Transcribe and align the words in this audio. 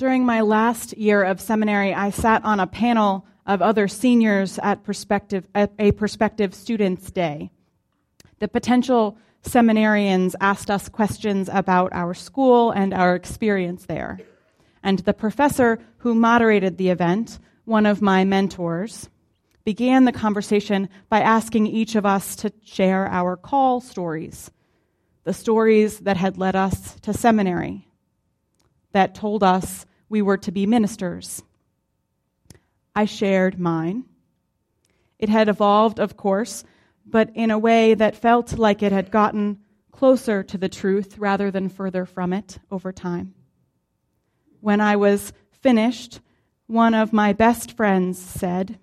During 0.00 0.24
my 0.24 0.40
last 0.40 0.96
year 0.96 1.22
of 1.22 1.42
seminary, 1.42 1.92
I 1.92 2.08
sat 2.08 2.42
on 2.42 2.58
a 2.58 2.66
panel 2.66 3.26
of 3.44 3.60
other 3.60 3.86
seniors 3.86 4.58
at, 4.62 4.82
prospective, 4.82 5.46
at 5.54 5.74
a 5.78 5.92
prospective 5.92 6.54
students' 6.54 7.10
day. 7.10 7.50
The 8.38 8.48
potential 8.48 9.18
seminarians 9.42 10.34
asked 10.40 10.70
us 10.70 10.88
questions 10.88 11.50
about 11.52 11.92
our 11.92 12.14
school 12.14 12.70
and 12.70 12.94
our 12.94 13.14
experience 13.14 13.84
there. 13.84 14.18
And 14.82 15.00
the 15.00 15.12
professor 15.12 15.78
who 15.98 16.14
moderated 16.14 16.78
the 16.78 16.88
event, 16.88 17.38
one 17.66 17.84
of 17.84 18.00
my 18.00 18.24
mentors, 18.24 19.10
began 19.66 20.06
the 20.06 20.12
conversation 20.12 20.88
by 21.10 21.20
asking 21.20 21.66
each 21.66 21.94
of 21.94 22.06
us 22.06 22.36
to 22.36 22.54
share 22.64 23.06
our 23.08 23.36
call 23.36 23.82
stories, 23.82 24.50
the 25.24 25.34
stories 25.34 25.98
that 25.98 26.16
had 26.16 26.38
led 26.38 26.56
us 26.56 26.98
to 27.00 27.12
seminary, 27.12 27.86
that 28.92 29.14
told 29.14 29.42
us 29.42 29.84
we 30.10 30.20
were 30.20 30.36
to 30.36 30.52
be 30.52 30.66
ministers. 30.66 31.42
I 32.94 33.06
shared 33.06 33.58
mine. 33.58 34.04
It 35.18 35.30
had 35.30 35.48
evolved, 35.48 35.98
of 35.98 36.18
course, 36.18 36.64
but 37.06 37.30
in 37.34 37.50
a 37.50 37.58
way 37.58 37.94
that 37.94 38.16
felt 38.16 38.58
like 38.58 38.82
it 38.82 38.92
had 38.92 39.10
gotten 39.10 39.60
closer 39.92 40.42
to 40.42 40.58
the 40.58 40.68
truth 40.68 41.16
rather 41.16 41.50
than 41.50 41.68
further 41.68 42.04
from 42.04 42.32
it 42.32 42.58
over 42.70 42.92
time. 42.92 43.34
When 44.60 44.80
I 44.80 44.96
was 44.96 45.32
finished, 45.52 46.20
one 46.66 46.94
of 46.94 47.12
my 47.12 47.32
best 47.32 47.76
friends 47.76 48.18
said, 48.18 48.78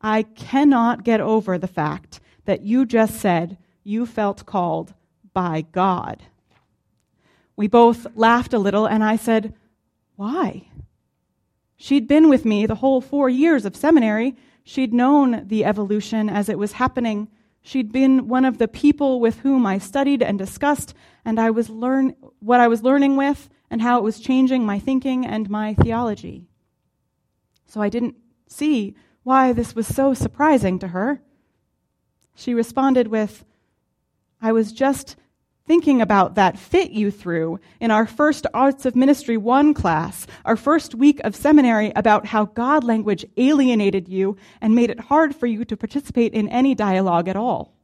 I 0.00 0.22
cannot 0.22 1.04
get 1.04 1.20
over 1.20 1.58
the 1.58 1.66
fact 1.66 2.20
that 2.44 2.62
you 2.62 2.84
just 2.86 3.16
said 3.16 3.58
you 3.82 4.06
felt 4.06 4.46
called 4.46 4.94
by 5.32 5.62
God. 5.72 6.22
We 7.56 7.66
both 7.66 8.06
laughed 8.14 8.52
a 8.52 8.58
little, 8.58 8.86
and 8.86 9.02
I 9.02 9.16
said, 9.16 9.54
Why? 10.18 10.66
She'd 11.76 12.08
been 12.08 12.28
with 12.28 12.44
me 12.44 12.66
the 12.66 12.74
whole 12.74 13.00
four 13.00 13.28
years 13.28 13.64
of 13.64 13.76
seminary. 13.76 14.34
She'd 14.64 14.92
known 14.92 15.46
the 15.46 15.64
evolution 15.64 16.28
as 16.28 16.48
it 16.48 16.58
was 16.58 16.72
happening. 16.72 17.28
She'd 17.62 17.92
been 17.92 18.26
one 18.26 18.44
of 18.44 18.58
the 18.58 18.66
people 18.66 19.20
with 19.20 19.38
whom 19.38 19.64
I 19.64 19.78
studied 19.78 20.20
and 20.20 20.36
discussed, 20.36 20.92
and 21.24 21.38
I 21.38 21.50
was 21.50 21.70
learn 21.70 22.16
what 22.40 22.58
I 22.58 22.66
was 22.66 22.82
learning 22.82 23.14
with 23.14 23.48
and 23.70 23.80
how 23.80 23.98
it 23.98 24.02
was 24.02 24.18
changing 24.18 24.66
my 24.66 24.80
thinking 24.80 25.24
and 25.24 25.48
my 25.48 25.74
theology. 25.74 26.48
So 27.66 27.80
I 27.80 27.88
didn't 27.88 28.16
see 28.48 28.96
why 29.22 29.52
this 29.52 29.76
was 29.76 29.86
so 29.86 30.14
surprising 30.14 30.80
to 30.80 30.88
her. 30.88 31.22
She 32.34 32.54
responded 32.54 33.06
with, 33.06 33.44
I 34.42 34.50
was 34.50 34.72
just 34.72 35.14
thinking 35.68 36.00
about 36.00 36.34
that 36.34 36.58
fit 36.58 36.90
you 36.92 37.10
threw 37.10 37.60
in 37.78 37.90
our 37.90 38.06
first 38.06 38.46
Arts 38.54 38.86
of 38.86 38.96
Ministry 38.96 39.36
1 39.36 39.74
class, 39.74 40.26
our 40.46 40.56
first 40.56 40.94
week 40.94 41.20
of 41.24 41.36
seminary, 41.36 41.92
about 41.94 42.24
how 42.24 42.46
God 42.46 42.84
language 42.84 43.26
alienated 43.36 44.08
you 44.08 44.38
and 44.62 44.74
made 44.74 44.88
it 44.88 44.98
hard 44.98 45.36
for 45.36 45.46
you 45.46 45.66
to 45.66 45.76
participate 45.76 46.32
in 46.32 46.48
any 46.48 46.74
dialogue 46.74 47.28
at 47.28 47.36
all. 47.36 47.74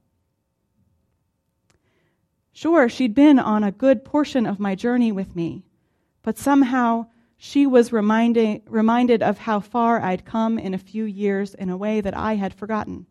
Sure, 2.55 2.89
she'd 2.89 3.15
been 3.15 3.39
on 3.39 3.63
a 3.63 3.71
good 3.71 4.03
portion 4.03 4.47
of 4.47 4.59
my 4.59 4.75
journey 4.75 5.13
with 5.13 5.37
me, 5.37 5.63
but 6.23 6.39
somehow 6.39 7.07
she 7.37 7.67
was 7.67 7.93
reminding, 7.93 8.63
reminded 8.67 9.23
of 9.23 9.37
how 9.37 9.61
far 9.61 10.01
I'd 10.01 10.25
come 10.25 10.59
in 10.59 10.73
a 10.73 10.79
few 10.79 11.05
years 11.05 11.53
in 11.53 11.69
a 11.69 11.77
way 11.77 12.01
that 12.01 12.17
I 12.17 12.37
had 12.37 12.55
forgotten. 12.55 13.05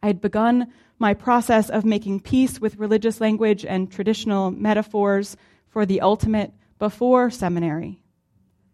I 0.00 0.06
had 0.06 0.20
begun 0.20 0.72
my 0.98 1.14
process 1.14 1.70
of 1.70 1.84
making 1.84 2.20
peace 2.20 2.60
with 2.60 2.76
religious 2.76 3.20
language 3.20 3.64
and 3.64 3.90
traditional 3.90 4.50
metaphors 4.50 5.36
for 5.68 5.86
the 5.86 6.00
ultimate 6.00 6.52
before 6.78 7.30
seminary. 7.30 8.00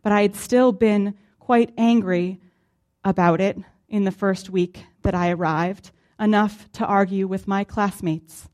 But 0.03 0.12
I 0.12 0.22
had 0.22 0.36
still 0.36 0.72
been 0.72 1.14
quite 1.39 1.72
angry 1.77 2.41
about 3.05 3.41
it 3.41 3.59
in 3.88 4.04
the 4.04 4.10
first 4.10 4.48
week 4.50 4.84
that 5.03 5.15
I 5.15 5.31
arrived, 5.31 5.91
enough 6.19 6.71
to 6.72 6.87
argue 6.87 7.26
with 7.26 7.47
my 7.47 7.65
classmates. 7.65 8.48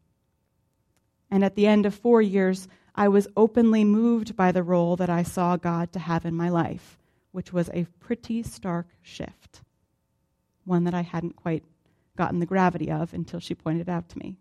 And 1.31 1.45
at 1.45 1.55
the 1.55 1.67
end 1.67 1.87
of 1.87 1.95
four 1.95 2.21
years, 2.21 2.67
I 2.95 3.09
was 3.09 3.29
openly 3.37 3.85
moved 3.85 4.37
by 4.37 4.51
the 4.51 4.65
role 4.65 4.97
that 4.97 5.11
I 5.11 5.23
saw 5.23 5.57
God 5.57 5.93
to 5.93 6.01
have 6.01 6.25
in 6.25 6.35
my 6.35 6.49
life, 6.49 6.99
which 7.31 7.53
was 7.53 7.71
a 7.73 7.87
pretty 8.01 8.43
stark 8.43 8.89
shift, 9.01 9.63
one 10.65 10.85
that 10.85 10.95
I 10.95 11.03
hadn't 11.03 11.37
quite 11.37 11.63
gotten 12.21 12.39
the 12.39 12.45
gravity 12.45 12.91
of 12.91 13.15
until 13.15 13.41
she 13.41 13.55
pointed 13.55 13.89
it 13.89 13.91
out 13.91 14.11
to 14.11 14.19
me. 14.19 14.37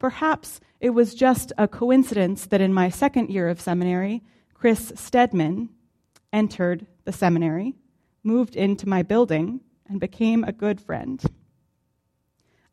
Perhaps 0.00 0.58
it 0.80 0.90
was 0.90 1.14
just 1.14 1.52
a 1.56 1.68
coincidence 1.68 2.44
that 2.46 2.60
in 2.60 2.74
my 2.74 2.88
second 2.88 3.30
year 3.30 3.48
of 3.48 3.60
seminary, 3.60 4.24
Chris 4.52 4.92
Stedman 4.96 5.68
entered 6.32 6.88
the 7.04 7.12
seminary, 7.12 7.76
moved 8.24 8.56
into 8.56 8.88
my 8.88 9.04
building, 9.04 9.60
and 9.88 10.00
became 10.00 10.42
a 10.42 10.50
good 10.50 10.80
friend. 10.80 11.22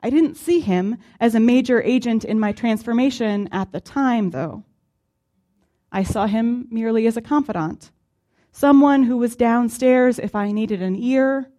I 0.02 0.10
didn't 0.10 0.38
see 0.38 0.60
him 0.60 0.98
as 1.20 1.36
a 1.36 1.40
major 1.40 1.80
agent 1.84 2.26
in 2.26 2.40
my 2.40 2.54
transformation 2.54 3.48
at 3.52 3.72
the 3.72 3.80
time, 3.80 4.32
though. 4.32 4.64
I 5.92 6.02
saw 6.02 6.26
him 6.26 6.68
merely 6.72 7.06
as 7.06 7.16
a 7.16 7.22
confidant, 7.22 7.92
someone 8.52 9.04
who 9.04 9.18
was 9.18 9.36
downstairs 9.36 10.18
if 10.18 10.34
I 10.34 10.52
needed 10.52 10.82
an 10.82 10.96
ear, 10.96 11.52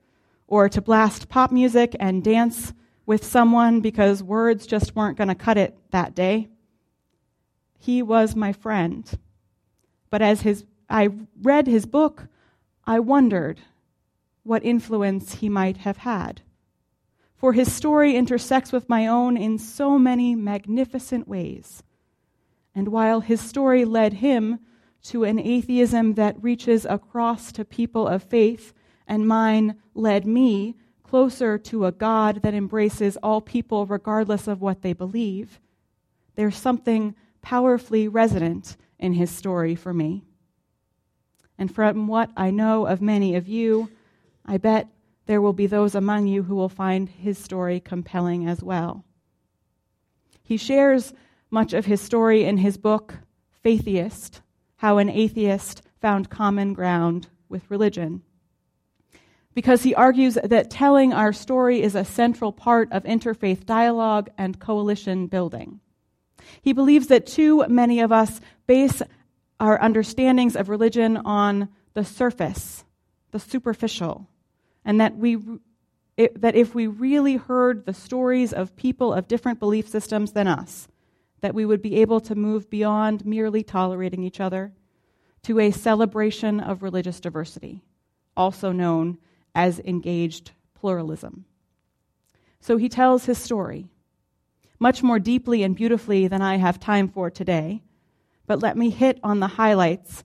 or 0.49 0.69
to 0.69 0.81
blast 0.81 1.29
pop 1.29 1.53
music 1.53 1.95
and 2.01 2.25
dance 2.25 2.73
with 3.07 3.25
someone 3.25 3.81
because 3.81 4.23
words 4.23 4.67
just 4.67 4.97
weren't 4.97 5.17
going 5.17 5.29
to 5.29 5.35
cut 5.35 5.57
it 5.57 5.79
that 5.93 6.15
day. 6.15 6.49
He 7.79 8.03
was 8.03 8.35
my 8.35 8.53
friend. 8.53 9.09
But 10.11 10.23
as 10.23 10.41
his, 10.41 10.65
I 10.91 11.11
read 11.41 11.69
his 11.69 11.87
book, 11.87 12.27
I 12.85 12.99
wondered 12.99 13.61
what 14.43 14.65
influence 14.65 15.35
he 15.35 15.49
might 15.49 15.77
have 15.77 15.99
had 15.99 16.43
for 17.39 17.53
his 17.53 17.73
story 17.73 18.17
intersects 18.17 18.73
with 18.73 18.89
my 18.89 19.07
own 19.07 19.37
in 19.37 19.59
so 19.59 19.99
many 19.99 20.35
magnificent 20.35 21.29
ways. 21.29 21.85
And 22.75 22.89
while 22.89 23.21
his 23.21 23.41
story 23.41 23.85
led 23.85 24.15
him 24.15 24.59
to 25.05 25.23
an 25.23 25.39
atheism 25.39 26.15
that 26.15 26.43
reaches 26.43 26.85
across 26.85 27.53
to 27.53 27.65
people 27.65 28.09
of 28.09 28.25
faith, 28.25 28.75
and 29.09 29.27
mine 29.27 29.77
led 29.95 30.27
me 30.27 30.77
closer 31.03 31.57
to 31.57 31.87
a 31.87 31.93
God 31.93 32.43
that 32.43 32.55
embraces 32.55 33.17
all 33.23 33.41
people 33.41 33.87
regardless 33.87 34.47
of 34.47 34.61
what 34.61 34.83
they 34.83 34.93
believe, 34.93 35.59
there's 36.37 36.57
something 36.57 37.15
powerfully 37.41 38.07
resonant 38.07 38.77
in 38.99 39.15
his 39.15 39.31
story 39.31 39.75
for 39.75 39.95
me. 39.95 40.23
And 41.57 41.75
from 41.75 42.07
what 42.07 42.31
I 42.37 42.51
know 42.51 42.87
of 42.87 43.01
many 43.01 43.35
of 43.35 43.49
you, 43.49 43.91
I 44.45 44.59
bet 44.59 44.87
there 45.27 45.41
will 45.41 45.55
be 45.55 45.67
those 45.67 45.95
among 45.95 46.27
you 46.27 46.43
who 46.43 46.55
will 46.55 46.69
find 46.69 47.09
his 47.09 47.39
story 47.39 47.81
compelling 47.81 48.47
as 48.47 48.63
well. 48.63 49.05
He 50.43 50.57
shares 50.57 51.13
much 51.51 51.73
of 51.73 51.87
his 51.87 52.01
story 52.01 52.45
in 52.45 52.59
his 52.59 52.77
book, 52.77 53.15
Faitheist 53.63 54.41
How 54.77 54.99
an 54.99 55.09
Atheist 55.09 55.83
Found 56.01 56.31
Common 56.31 56.75
Ground 56.75 57.29
with 57.49 57.71
Religion. 57.71 58.23
Because 59.55 59.83
he 59.83 59.95
argues 59.95 60.39
that 60.43 60.71
telling 60.71 61.13
our 61.13 61.33
story 61.33 61.83
is 61.83 61.95
a 61.95 62.05
central 62.05 62.53
part 62.53 62.93
of 62.93 63.05
interfaith 63.05 63.67
dialogue 63.67 64.31
and 64.39 64.61
coalition 64.61 65.27
building. 65.27 65.81
He 66.63 66.73
believes 66.73 67.09
that 67.09 67.27
too 67.27 67.67
many 67.69 68.01
of 68.01 68.13
us 68.13 68.41
base 68.67 69.03
our 69.59 69.81
understandings 69.83 70.55
of 70.55 70.69
religion 70.69 71.17
on 71.17 71.69
the 71.95 72.05
surface, 72.05 72.85
the 73.33 73.41
superficial 73.41 74.29
and 74.85 75.01
that 75.01 75.17
we 75.17 75.37
it, 76.17 76.41
that 76.41 76.57
if 76.57 76.75
we 76.75 76.87
really 76.89 77.37
heard 77.37 77.87
the 77.87 77.95
stories 77.95 78.53
of 78.53 78.75
people 78.75 79.13
of 79.13 79.29
different 79.29 79.61
belief 79.61 79.87
systems 79.89 80.33
than 80.33 80.49
us, 80.49 80.89
that 81.43 81.55
we 81.55 81.65
would 81.65 81.81
be 81.81 82.01
able 82.01 82.21
to 82.21 82.35
move 82.35 82.69
beyond 82.69 83.25
merely 83.25 83.63
tolerating 83.63 84.25
each 84.25 84.41
other 84.41 84.73
to 85.43 85.61
a 85.61 85.71
celebration 85.71 86.59
of 86.59 86.83
religious 86.83 87.21
diversity, 87.21 87.83
also 88.37 88.73
known 88.73 89.19
as 89.59 89.81
engaged 89.81 90.53
pluralism. 90.73 91.45
So 92.61 92.77
he 92.77 92.89
tells 92.89 93.25
his 93.25 93.39
story, 93.39 93.89
much 94.79 95.03
more 95.03 95.19
deeply 95.19 95.65
and 95.65 95.75
beautifully 95.75 96.29
than 96.29 96.41
I 96.41 96.59
have 96.59 96.79
time 96.79 97.09
for 97.09 97.29
today, 97.29 97.83
but 98.47 98.63
let 98.63 98.77
me 98.77 98.89
hit 98.89 99.19
on 99.25 99.41
the 99.41 99.49
highlights 99.49 100.23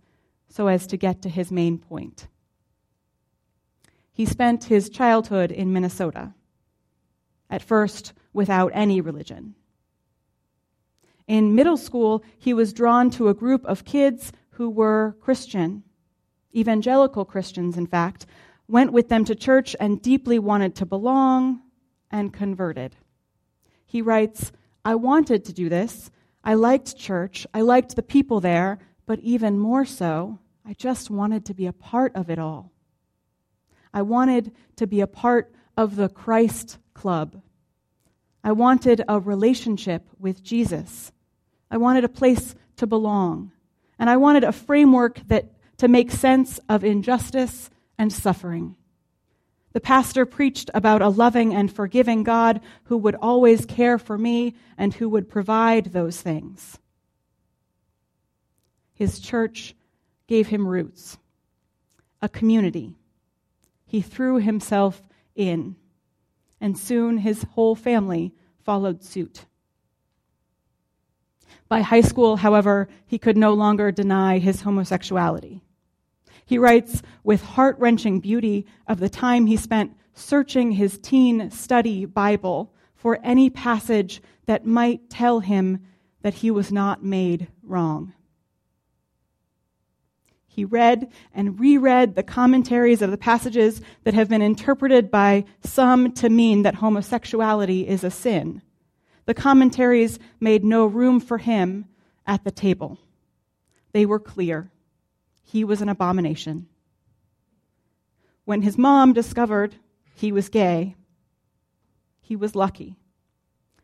so 0.50 0.68
as 0.68 0.86
to 0.86 0.98
get 0.98 1.24
to 1.24 1.30
his 1.30 1.52
main 1.52 1.80
point. 1.80 2.28
He 4.12 4.28
spent 4.28 4.66
his 4.66 4.88
childhood 4.88 5.52
in 5.52 5.74
Minnesota, 5.74 6.36
at 7.50 7.64
first 7.64 8.14
without 8.34 8.72
any 8.76 9.02
religion. 9.02 9.56
In 11.28 11.56
middle 11.56 11.78
school, 11.78 12.24
he 12.38 12.54
was 12.54 12.72
drawn 12.72 13.10
to 13.12 13.30
a 13.30 13.34
group 13.34 13.66
of 13.66 13.84
kids 13.84 14.32
who 14.52 14.70
were 14.70 15.16
Christian, 15.22 15.82
evangelical 16.56 17.26
Christians, 17.26 17.78
in 17.78 17.88
fact, 17.88 18.28
went 18.68 18.94
with 18.94 19.10
them 19.10 19.26
to 19.26 19.36
church 19.36 19.76
and 19.80 20.02
deeply 20.02 20.40
wanted 20.40 20.76
to 20.76 20.86
belong 20.86 21.62
and 22.12 22.34
converted. 22.34 22.96
He 23.86 24.02
writes, 24.02 24.52
I 24.86 24.96
wanted 24.96 25.46
to 25.46 25.54
do 25.54 25.70
this. 25.70 26.12
I 26.44 26.56
liked 26.56 26.98
church. 26.98 27.48
I 27.54 27.62
liked 27.62 27.96
the 27.96 28.04
people 28.04 28.40
there, 28.40 28.80
but 29.06 29.20
even 29.20 29.60
more 29.60 29.86
so, 29.86 30.40
I 30.66 30.74
just 30.74 31.10
wanted 31.10 31.46
to 31.46 31.54
be 31.54 31.66
a 31.66 31.74
part 31.74 32.16
of 32.16 32.30
it 32.30 32.40
all. 32.40 32.72
I 33.94 34.02
wanted 34.02 34.52
to 34.78 34.88
be 34.88 35.02
a 35.02 35.08
part 35.08 35.54
of 35.78 35.96
the 35.96 36.10
Christ 36.10 36.78
Club. 36.94 37.42
I 38.44 38.52
wanted 38.52 39.04
a 39.08 39.20
relationship 39.20 40.10
with 40.20 40.44
Jesus. 40.44 41.12
I 41.70 41.78
wanted 41.78 42.04
a 42.04 42.10
place 42.10 42.56
to 42.78 42.88
belong. 42.88 43.52
And 44.00 44.10
I 44.10 44.18
wanted 44.18 44.44
a 44.44 44.52
framework 44.52 45.20
that, 45.28 45.52
to 45.78 45.88
make 45.88 46.12
sense 46.12 46.60
of 46.68 46.84
injustice 46.84 47.70
and 47.98 48.12
suffering. 48.12 48.76
The 49.74 49.82
pastor 49.82 50.26
preached 50.26 50.70
about 50.74 51.02
a 51.02 51.10
loving 51.10 51.54
and 51.54 51.72
forgiving 51.72 52.24
God 52.24 52.62
who 52.86 52.98
would 52.98 53.16
always 53.16 53.66
care 53.66 53.98
for 53.98 54.18
me 54.18 54.56
and 54.78 54.94
who 54.94 55.10
would 55.10 55.30
provide 55.30 55.86
those 55.86 56.22
things. 56.22 56.78
His 58.94 59.20
church 59.20 59.76
gave 60.28 60.48
him 60.48 60.68
roots, 60.68 61.18
a 62.22 62.30
community. 62.30 62.96
He 63.86 64.02
threw 64.02 64.38
himself 64.38 65.02
in, 65.36 65.76
and 66.62 66.78
soon 66.78 67.18
his 67.18 67.44
whole 67.54 67.76
family 67.76 68.34
followed 68.64 69.04
suit. 69.04 69.46
By 71.68 71.82
high 71.82 72.02
school, 72.02 72.38
however, 72.38 72.88
he 73.08 73.18
could 73.18 73.38
no 73.38 73.54
longer 73.54 73.92
deny 73.92 74.38
his 74.38 74.62
homosexuality. 74.62 75.64
He 76.46 76.58
writes 76.58 77.02
with 77.24 77.42
heart 77.42 77.78
wrenching 77.80 78.20
beauty 78.20 78.66
of 78.88 79.00
the 79.00 79.10
time 79.10 79.46
he 79.46 79.58
spent 79.58 79.96
searching 80.14 80.72
his 80.72 80.98
teen 81.00 81.50
study 81.52 82.06
Bible 82.06 82.74
for 82.96 83.20
any 83.24 83.50
passage 83.50 84.22
that 84.46 84.66
might 84.66 85.10
tell 85.10 85.40
him 85.40 85.80
that 86.22 86.36
he 86.36 86.52
was 86.52 86.72
not 86.72 87.04
made 87.04 87.48
wrong. 87.62 88.14
He 90.48 90.66
read 90.66 91.12
and 91.34 91.60
reread 91.60 92.14
the 92.14 92.22
commentaries 92.22 93.02
of 93.02 93.10
the 93.10 93.18
passages 93.18 93.82
that 94.04 94.14
have 94.14 94.30
been 94.30 94.44
interpreted 94.44 95.10
by 95.10 95.46
some 95.64 96.12
to 96.14 96.30
mean 96.30 96.62
that 96.62 96.76
homosexuality 96.76 97.88
is 97.88 98.04
a 98.04 98.12
sin. 98.12 98.62
The 99.26 99.34
commentaries 99.34 100.20
made 100.40 100.64
no 100.64 100.86
room 100.86 101.20
for 101.20 101.40
him 101.40 101.86
at 102.28 102.44
the 102.44 102.52
table. 102.52 103.00
They 103.94 104.06
were 104.06 104.20
clear. 104.20 104.70
He 105.44 105.64
was 105.64 105.82
an 105.82 105.90
abomination. 105.90 106.68
When 108.46 108.62
his 108.62 108.78
mom 108.78 109.14
discovered 109.14 109.76
he 110.16 110.32
was 110.32 110.50
gay, 110.50 110.96
he 112.22 112.36
was 112.36 112.56
lucky. 112.56 112.96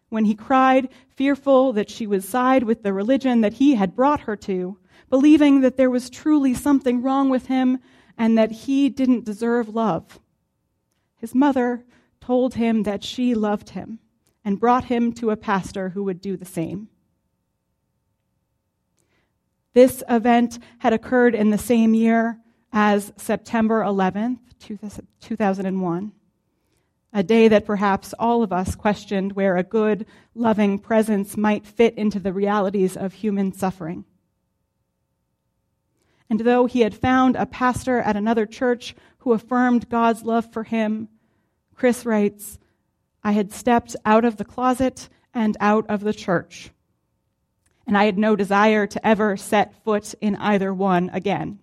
When 0.09 0.25
he 0.25 0.33
cried, 0.33 0.89
fearful 1.15 1.73
that 1.73 1.89
she 1.89 2.07
would 2.07 2.23
side 2.23 2.63
with 2.63 2.81
the 2.81 2.93
religion 2.93 3.41
that 3.41 3.53
he 3.53 3.75
had 3.75 3.95
brought 3.95 4.21
her 4.21 4.35
to, 4.37 4.77
believing 5.09 5.61
that 5.61 5.77
there 5.77 5.89
was 5.89 6.09
truly 6.09 6.53
something 6.53 7.01
wrong 7.01 7.29
with 7.29 7.45
him 7.45 7.79
and 8.17 8.37
that 8.37 8.51
he 8.51 8.89
didn't 8.89 9.25
deserve 9.25 9.69
love. 9.69 10.19
His 11.17 11.35
mother 11.35 11.85
told 12.19 12.55
him 12.55 12.83
that 12.83 13.03
she 13.03 13.35
loved 13.35 13.69
him 13.69 13.99
and 14.43 14.59
brought 14.59 14.85
him 14.85 15.13
to 15.13 15.29
a 15.29 15.37
pastor 15.37 15.89
who 15.89 16.03
would 16.03 16.21
do 16.21 16.35
the 16.35 16.45
same. 16.45 16.89
This 19.79 20.03
event 20.09 20.59
had 20.79 20.91
occurred 20.91 21.33
in 21.33 21.51
the 21.51 21.57
same 21.57 21.93
year 21.93 22.37
as 22.73 23.13
September 23.15 23.79
11th, 23.79 24.39
2001, 25.21 26.11
a 27.13 27.23
day 27.23 27.47
that 27.47 27.65
perhaps 27.65 28.13
all 28.19 28.43
of 28.43 28.51
us 28.51 28.75
questioned 28.75 29.37
where 29.37 29.55
a 29.55 29.63
good, 29.63 30.05
loving 30.35 30.79
presence 30.79 31.37
might 31.37 31.65
fit 31.65 31.97
into 31.97 32.19
the 32.19 32.33
realities 32.33 32.97
of 32.97 33.13
human 33.13 33.53
suffering. 33.53 34.03
And 36.29 36.41
though 36.41 36.65
he 36.65 36.81
had 36.81 36.93
found 36.93 37.37
a 37.37 37.45
pastor 37.45 37.99
at 37.99 38.17
another 38.17 38.45
church 38.45 38.93
who 39.19 39.31
affirmed 39.31 39.87
God's 39.87 40.23
love 40.23 40.51
for 40.51 40.63
him, 40.65 41.07
Chris 41.73 42.05
writes, 42.05 42.59
I 43.23 43.31
had 43.31 43.53
stepped 43.53 43.95
out 44.03 44.25
of 44.25 44.35
the 44.35 44.43
closet 44.43 45.07
and 45.33 45.55
out 45.61 45.85
of 45.87 46.01
the 46.01 46.13
church, 46.13 46.71
and 47.89 47.97
I 47.97 48.05
had 48.05 48.19
no 48.19 48.35
desire 48.35 48.85
to 48.85 49.07
ever 49.07 49.35
set 49.35 49.83
foot 49.83 50.13
in 50.21 50.35
either 50.35 50.71
one 50.71 51.09
again. 51.11 51.57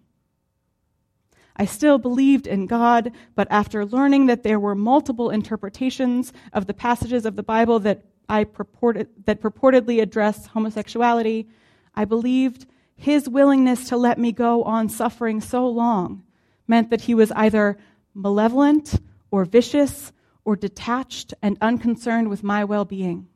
I 1.54 1.66
still 1.66 1.98
believed 1.98 2.48
in 2.48 2.66
God, 2.66 3.12
but 3.36 3.46
after 3.48 3.86
learning 3.86 4.26
that 4.26 4.42
there 4.42 4.58
were 4.58 4.74
multiple 4.74 5.30
interpretations 5.30 6.32
of 6.52 6.66
the 6.66 6.74
passages 6.74 7.26
of 7.26 7.36
the 7.36 7.44
Bible 7.44 7.78
that 7.78 8.06
I 8.28 8.42
purported, 8.42 9.08
that 9.26 9.40
purportedly 9.40 10.02
address 10.02 10.48
homosexuality, 10.48 11.46
I 11.94 12.06
believed 12.06 12.66
his 12.96 13.28
willingness 13.28 13.88
to 13.90 13.96
let 13.96 14.18
me 14.18 14.32
go 14.32 14.64
on 14.64 14.88
suffering 14.88 15.40
so 15.40 15.68
long 15.68 16.24
meant 16.66 16.90
that 16.90 17.02
he 17.02 17.14
was 17.14 17.30
either 17.36 17.78
malevolent 18.14 19.00
or 19.30 19.44
vicious 19.44 20.12
or 20.44 20.56
detached 20.56 21.34
and 21.40 21.56
unconcerned 21.60 22.30
with 22.30 22.42
my 22.42 22.64
well 22.64 22.84
being. 22.84 23.28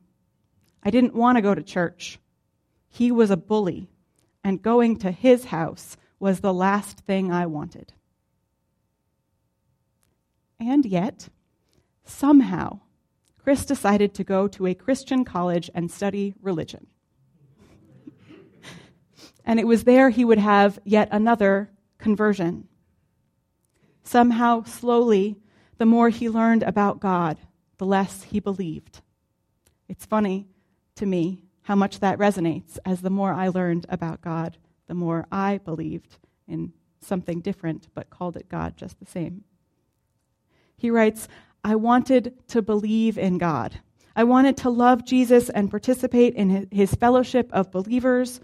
I 0.83 0.89
didn't 0.89 1.15
want 1.15 1.37
to 1.37 1.41
go 1.41 1.55
to 1.55 1.63
church. 1.63 2.19
He 2.93 3.11
was 3.11 3.31
a 3.31 3.37
bully, 3.37 3.89
and 4.43 4.61
going 4.61 4.97
to 4.97 5.11
his 5.11 5.45
house 5.45 5.95
was 6.19 6.41
the 6.41 6.53
last 6.53 6.99
thing 6.99 7.31
I 7.31 7.45
wanted. 7.45 7.93
And 10.59 10.85
yet, 10.85 11.29
somehow, 12.03 12.81
Chris 13.41 13.65
decided 13.65 14.13
to 14.13 14.23
go 14.23 14.47
to 14.49 14.67
a 14.67 14.75
Christian 14.75 15.25
college 15.25 15.71
and 15.73 15.89
study 15.89 16.35
religion. 16.41 16.87
And 19.43 19.59
it 19.59 19.65
was 19.65 19.85
there 19.85 20.09
he 20.09 20.23
would 20.23 20.37
have 20.37 20.77
yet 20.83 21.07
another 21.11 21.71
conversion. 21.97 22.67
Somehow, 24.03 24.63
slowly, 24.63 25.37
the 25.77 25.85
more 25.85 26.09
he 26.09 26.29
learned 26.29 26.61
about 26.61 26.99
God, 26.99 27.37
the 27.77 27.85
less 27.85 28.23
he 28.23 28.39
believed. 28.39 29.01
It's 29.87 30.05
funny 30.05 30.47
to 30.95 31.05
me 31.05 31.41
how 31.63 31.75
much 31.75 31.99
that 31.99 32.17
resonates 32.17 32.77
as 32.85 33.01
the 33.01 33.09
more 33.09 33.33
I 33.33 33.49
learned 33.49 33.85
about 33.89 34.21
God, 34.21 34.57
the 34.87 34.93
more 34.93 35.27
I 35.31 35.59
believed 35.59 36.17
in 36.47 36.73
something 36.99 37.41
different, 37.41 37.87
but 37.93 38.09
called 38.09 38.37
it 38.37 38.49
God 38.49 38.77
just 38.77 38.99
the 38.99 39.05
same. 39.05 39.43
He 40.77 40.89
writes, 40.89 41.27
I 41.63 41.75
wanted 41.75 42.33
to 42.49 42.61
believe 42.61 43.17
in 43.17 43.37
God. 43.37 43.79
I 44.15 44.23
wanted 44.23 44.57
to 44.57 44.69
love 44.69 45.05
Jesus 45.05 45.49
and 45.49 45.69
participate 45.69 46.35
in 46.35 46.67
his 46.71 46.93
fellowship 46.95 47.49
of 47.53 47.71
believers 47.71 48.41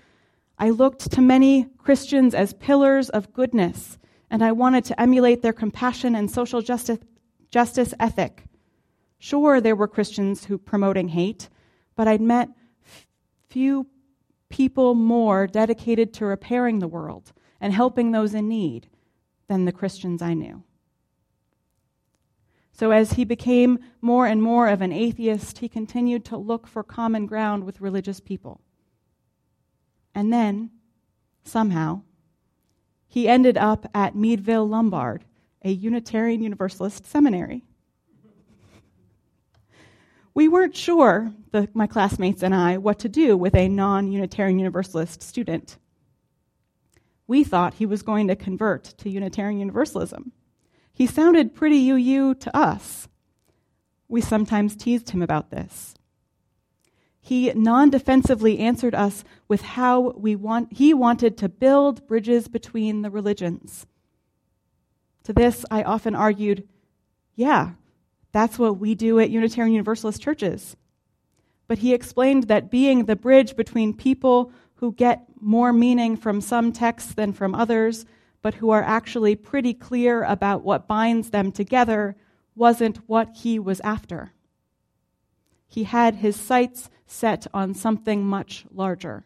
I 0.60 0.72
looked 0.72 1.12
to 1.12 1.22
many 1.22 1.68
Christians 1.78 2.34
as 2.34 2.54
pillars 2.54 3.10
of 3.10 3.32
goodness, 3.32 4.00
and 4.32 4.44
I 4.44 4.54
wanted 4.54 4.86
to 4.86 5.00
emulate 5.00 5.44
their 5.44 5.54
compassion 5.54 6.16
and 6.16 6.32
social 6.32 6.62
justice, 6.62 6.98
justice 7.52 7.94
ethic. 8.00 8.44
Sure, 9.20 9.62
there 9.62 9.76
were 9.76 9.88
Christians 9.88 10.46
who 10.46 10.58
promoting 10.58 11.10
hate, 11.10 11.50
but 11.96 12.08
I'd 12.08 12.22
met 12.22 12.50
few 13.50 13.88
people 14.50 14.94
more 14.96 15.48
dedicated 15.48 16.14
to 16.14 16.26
repairing 16.26 16.80
the 16.80 16.88
world 16.88 17.34
and 17.60 17.74
helping 17.74 18.12
those 18.12 18.34
in 18.34 18.48
need 18.48 18.88
than 19.48 19.66
the 19.66 19.72
Christians 19.72 20.22
I 20.22 20.34
knew. 20.34 20.64
So, 22.72 22.92
as 22.92 23.14
he 23.14 23.24
became 23.24 23.80
more 24.02 24.28
and 24.28 24.42
more 24.42 24.68
of 24.68 24.82
an 24.82 24.92
atheist, 24.92 25.58
he 25.60 25.68
continued 25.68 26.24
to 26.26 26.38
look 26.38 26.68
for 26.68 26.84
common 26.84 27.26
ground 27.26 27.64
with 27.64 27.82
religious 27.82 28.20
people. 28.20 28.62
And 30.14 30.32
then, 30.32 30.70
somehow, 31.44 32.02
he 33.08 33.28
ended 33.28 33.58
up 33.58 33.90
at 33.96 34.16
Meadville 34.16 34.68
Lombard, 34.68 35.26
a 35.64 35.72
Unitarian 35.72 36.44
Universalist 36.44 37.06
seminary. 37.06 37.64
We 40.38 40.48
weren't 40.48 40.78
sure, 40.78 41.34
the, 41.50 41.68
my 41.74 41.88
classmates 41.88 42.44
and 42.44 42.54
I, 42.54 42.78
what 42.78 43.00
to 43.00 43.10
do 43.10 43.36
with 43.36 43.56
a 43.56 43.68
non 43.68 44.12
Unitarian 44.12 44.60
Universalist 44.60 45.24
student. 45.24 45.80
We 47.26 47.44
thought 47.44 47.74
he 47.74 47.88
was 47.88 48.04
going 48.04 48.28
to 48.28 48.36
convert 48.36 48.84
to 49.00 49.10
Unitarian 49.10 49.60
Universalism. 49.60 50.34
He 50.94 51.08
sounded 51.08 51.56
pretty 51.56 51.90
UU 51.90 52.36
to 52.36 52.56
us. 52.56 53.08
We 54.08 54.22
sometimes 54.22 54.76
teased 54.76 55.10
him 55.10 55.24
about 55.24 55.50
this. 55.50 55.96
He 57.20 57.52
non 57.56 57.90
defensively 57.90 58.60
answered 58.60 58.94
us 58.94 59.24
with 59.48 59.64
how 59.64 60.12
we 60.12 60.36
want, 60.36 60.72
he 60.74 60.94
wanted 60.94 61.36
to 61.40 61.50
build 61.50 62.06
bridges 62.06 62.48
between 62.48 63.02
the 63.02 63.10
religions. 63.10 63.88
To 65.24 65.34
this, 65.34 65.66
I 65.72 65.82
often 65.82 66.14
argued, 66.14 66.68
yeah, 67.36 67.72
that's 68.38 68.60
what 68.60 68.78
we 68.78 68.94
do 68.94 69.20
at 69.20 69.32
Unitarian 69.32 69.74
Universalist 69.74 70.22
churches. 70.22 70.78
But 71.68 71.80
he 71.80 71.96
explained 71.96 72.44
that 72.44 72.70
being 72.70 73.06
the 73.06 73.16
bridge 73.16 73.56
between 73.56 73.96
people 73.96 74.52
who 74.76 74.92
get 74.92 75.24
more 75.42 75.74
meaning 75.74 76.16
from 76.16 76.40
some 76.40 76.72
texts 76.72 77.16
than 77.16 77.34
from 77.34 77.56
others, 77.56 78.06
but 78.44 78.54
who 78.54 78.70
are 78.70 78.84
actually 78.84 79.36
pretty 79.36 79.74
clear 79.74 80.24
about 80.24 80.64
what 80.64 80.88
binds 80.88 81.32
them 81.32 81.52
together, 81.52 82.16
wasn't 82.54 82.98
what 83.10 83.36
he 83.38 83.58
was 83.58 83.80
after. 83.80 84.34
He 85.68 85.86
had 85.86 86.14
his 86.14 86.36
sights 86.36 86.92
set 87.08 87.48
on 87.56 87.74
something 87.74 88.24
much 88.24 88.68
larger. 88.72 89.26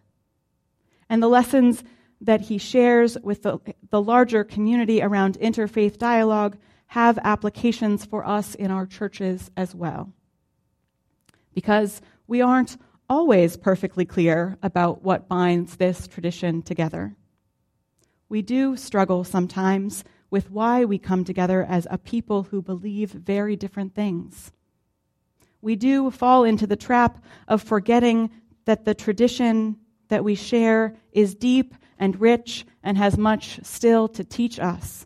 And 1.09 1.21
the 1.21 1.27
lessons 1.27 1.83
that 2.21 2.39
he 2.39 2.57
shares 2.57 3.17
with 3.21 3.43
the, 3.43 3.59
the 3.89 4.01
larger 4.01 4.45
community 4.45 5.01
around 5.01 5.37
interfaith 5.39 5.97
dialogue 5.97 6.55
have 6.91 7.17
applications 7.23 8.03
for 8.03 8.27
us 8.27 8.53
in 8.53 8.69
our 8.69 8.85
churches 8.85 9.49
as 9.55 9.73
well. 9.73 10.11
Because 11.53 12.01
we 12.27 12.41
aren't 12.41 12.75
always 13.09 13.55
perfectly 13.55 14.03
clear 14.03 14.57
about 14.61 15.01
what 15.01 15.29
binds 15.29 15.77
this 15.77 16.05
tradition 16.05 16.61
together. 16.61 17.15
We 18.27 18.41
do 18.41 18.75
struggle 18.75 19.23
sometimes 19.23 20.03
with 20.29 20.51
why 20.51 20.83
we 20.83 20.97
come 20.97 21.23
together 21.23 21.63
as 21.63 21.87
a 21.89 21.97
people 21.97 22.43
who 22.43 22.61
believe 22.61 23.11
very 23.11 23.55
different 23.55 23.95
things. 23.95 24.51
We 25.61 25.77
do 25.77 26.11
fall 26.11 26.43
into 26.43 26.67
the 26.67 26.75
trap 26.75 27.23
of 27.47 27.63
forgetting 27.63 28.31
that 28.65 28.83
the 28.83 28.93
tradition 28.93 29.77
that 30.09 30.25
we 30.25 30.35
share 30.35 30.97
is 31.13 31.35
deep 31.35 31.73
and 31.97 32.19
rich 32.19 32.65
and 32.83 32.97
has 32.97 33.17
much 33.17 33.61
still 33.63 34.09
to 34.09 34.25
teach 34.25 34.59
us, 34.59 35.05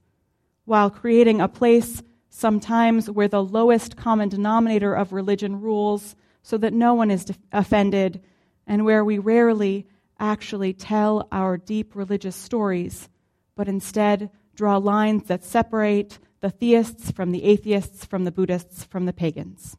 while 0.66 0.90
creating 0.90 1.40
a 1.42 1.48
place 1.48 2.04
sometimes 2.30 3.10
where 3.10 3.28
the 3.28 3.44
lowest 3.44 3.96
common 3.96 4.28
denominator 4.28 4.94
of 4.94 5.14
religion 5.14 5.62
rules 5.62 6.16
so 6.44 6.58
that 6.58 6.74
no 6.74 6.94
one 6.94 7.10
is 7.10 7.26
offended, 7.52 8.22
and 8.68 8.86
where 8.86 9.04
we 9.04 9.18
rarely 9.18 9.88
actually 10.20 10.74
tell 10.74 11.28
our 11.32 11.58
deep 11.58 11.96
religious 11.96 12.36
stories, 12.36 13.10
but 13.56 13.68
instead 13.68 14.30
draw 14.54 14.78
lines 14.78 15.24
that 15.24 15.44
separate 15.44 16.20
the 16.42 16.50
theists 16.50 17.12
from 17.12 17.32
the 17.32 17.44
atheists, 17.44 18.06
from 18.06 18.24
the 18.24 18.32
Buddhists, 18.32 18.84
from 18.84 19.06
the 19.06 19.14
pagans. 19.14 19.78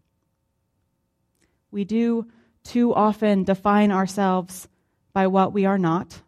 We 1.71 1.85
do 1.85 2.27
too 2.65 2.95
often 2.95 3.45
define 3.45 3.93
ourselves 3.93 4.69
by 5.13 5.29
what 5.29 5.53
we 5.53 5.65
are 5.65 5.79
not. 5.79 6.23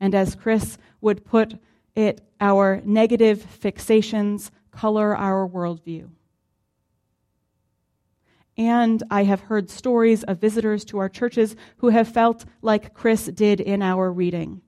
And 0.00 0.14
as 0.14 0.34
Chris 0.34 0.78
would 1.00 1.24
put 1.24 1.54
it, 1.94 2.20
our 2.40 2.80
negative 2.84 3.44
fixations 3.60 4.50
color 4.70 5.16
our 5.16 5.48
worldview. 5.48 6.10
And 8.58 9.02
I 9.10 9.24
have 9.24 9.40
heard 9.40 9.68
stories 9.68 10.22
of 10.24 10.40
visitors 10.40 10.84
to 10.86 10.98
our 10.98 11.08
churches 11.08 11.56
who 11.78 11.90
have 11.90 12.08
felt 12.08 12.44
like 12.62 12.94
Chris 12.94 13.26
did 13.26 13.60
in 13.60 13.82
our 13.82 14.10
reading. 14.10 14.62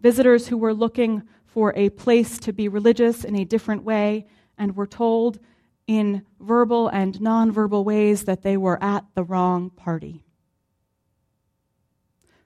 Visitors 0.00 0.48
who 0.48 0.58
were 0.58 0.74
looking 0.74 1.22
for 1.46 1.72
a 1.76 1.90
place 1.90 2.38
to 2.40 2.52
be 2.52 2.68
religious 2.68 3.24
in 3.24 3.36
a 3.36 3.44
different 3.44 3.84
way 3.84 4.26
and 4.58 4.76
were 4.76 4.86
told 4.86 5.38
in 5.86 6.24
verbal 6.40 6.88
and 6.88 7.14
nonverbal 7.20 7.84
ways 7.84 8.24
that 8.24 8.42
they 8.42 8.56
were 8.56 8.82
at 8.82 9.04
the 9.14 9.24
wrong 9.24 9.70
party. 9.70 10.24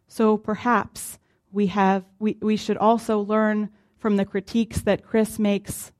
So 0.09 0.37
perhaps 0.37 1.19
we, 1.51 1.67
have, 1.69 2.05
we, 2.19 2.37
we 2.41 2.57
should 2.57 2.77
also 2.77 3.21
learn 3.21 3.71
from 3.99 4.17
the 4.17 4.25
critiques 4.25 4.83
that 4.83 5.05
Chris 5.05 5.39
makes 5.39 5.93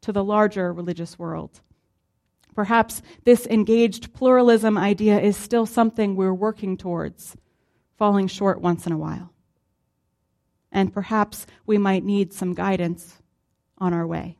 to 0.00 0.12
the 0.12 0.24
larger 0.24 0.72
religious 0.72 1.18
world. 1.18 1.60
Perhaps 2.54 3.02
this 3.24 3.46
engaged 3.46 4.12
pluralism 4.12 4.76
idea 4.76 5.20
is 5.20 5.36
still 5.36 5.66
something 5.66 6.16
we're 6.16 6.34
working 6.34 6.76
towards, 6.76 7.36
falling 7.96 8.26
short 8.26 8.60
once 8.60 8.86
in 8.86 8.92
a 8.92 8.98
while. 8.98 9.32
And 10.72 10.92
perhaps 10.92 11.46
we 11.66 11.78
might 11.78 12.04
need 12.04 12.32
some 12.32 12.54
guidance 12.54 13.22
on 13.78 13.94
our 13.94 14.06
way. 14.06 14.36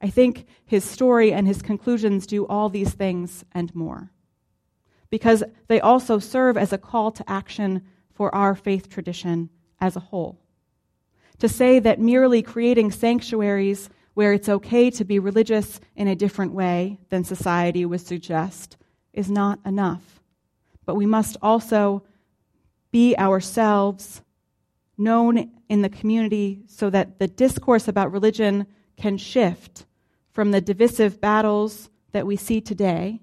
I 0.00 0.10
think 0.10 0.46
his 0.64 0.84
story 0.84 1.32
and 1.32 1.46
his 1.46 1.62
conclusions 1.62 2.26
do 2.26 2.46
all 2.46 2.68
these 2.68 2.92
things 2.92 3.44
and 3.52 3.74
more, 3.74 4.10
because 5.10 5.42
they 5.68 5.80
also 5.80 6.18
serve 6.18 6.56
as 6.56 6.72
a 6.72 6.78
call 6.78 7.12
to 7.12 7.30
action 7.30 7.82
for 8.12 8.34
our 8.34 8.54
faith 8.54 8.88
tradition 8.88 9.48
as 9.80 9.96
a 9.96 10.00
whole. 10.00 10.40
To 11.40 11.48
say 11.48 11.78
that 11.80 12.00
merely 12.00 12.42
creating 12.42 12.90
sanctuaries 12.92 13.90
where 14.14 14.32
it's 14.32 14.48
okay 14.48 14.90
to 14.90 15.04
be 15.04 15.18
religious 15.18 15.78
in 15.94 16.08
a 16.08 16.16
different 16.16 16.52
way 16.52 16.98
than 17.10 17.24
society 17.24 17.84
would 17.84 18.00
suggest 18.00 18.78
is 19.12 19.30
not 19.30 19.58
enough. 19.66 20.22
But 20.86 20.94
we 20.94 21.04
must 21.04 21.36
also 21.42 22.02
be 22.90 23.14
ourselves 23.16 24.22
known 24.96 25.50
in 25.68 25.82
the 25.82 25.90
community 25.90 26.62
so 26.66 26.88
that 26.88 27.18
the 27.18 27.26
discourse 27.26 27.88
about 27.88 28.12
religion 28.12 28.66
can 28.96 29.18
shift 29.18 29.84
from 30.30 30.50
the 30.50 30.60
divisive 30.60 31.20
battles 31.20 31.90
that 32.12 32.26
we 32.26 32.36
see 32.36 32.60
today 32.60 33.20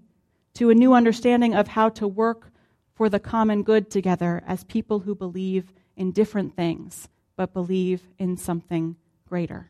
to 0.53 0.69
a 0.69 0.75
new 0.75 0.93
understanding 0.93 1.55
of 1.55 1.69
how 1.69 1.89
to 1.89 2.07
work 2.07 2.51
for 2.93 3.09
the 3.09 3.19
common 3.19 3.63
good 3.63 3.89
together 3.89 4.43
as 4.45 4.63
people 4.65 4.99
who 4.99 5.15
believe 5.15 5.73
in 5.95 6.11
different 6.11 6.55
things 6.55 7.07
but 7.35 7.53
believe 7.53 8.01
in 8.17 8.37
something 8.37 8.95
greater. 9.27 9.69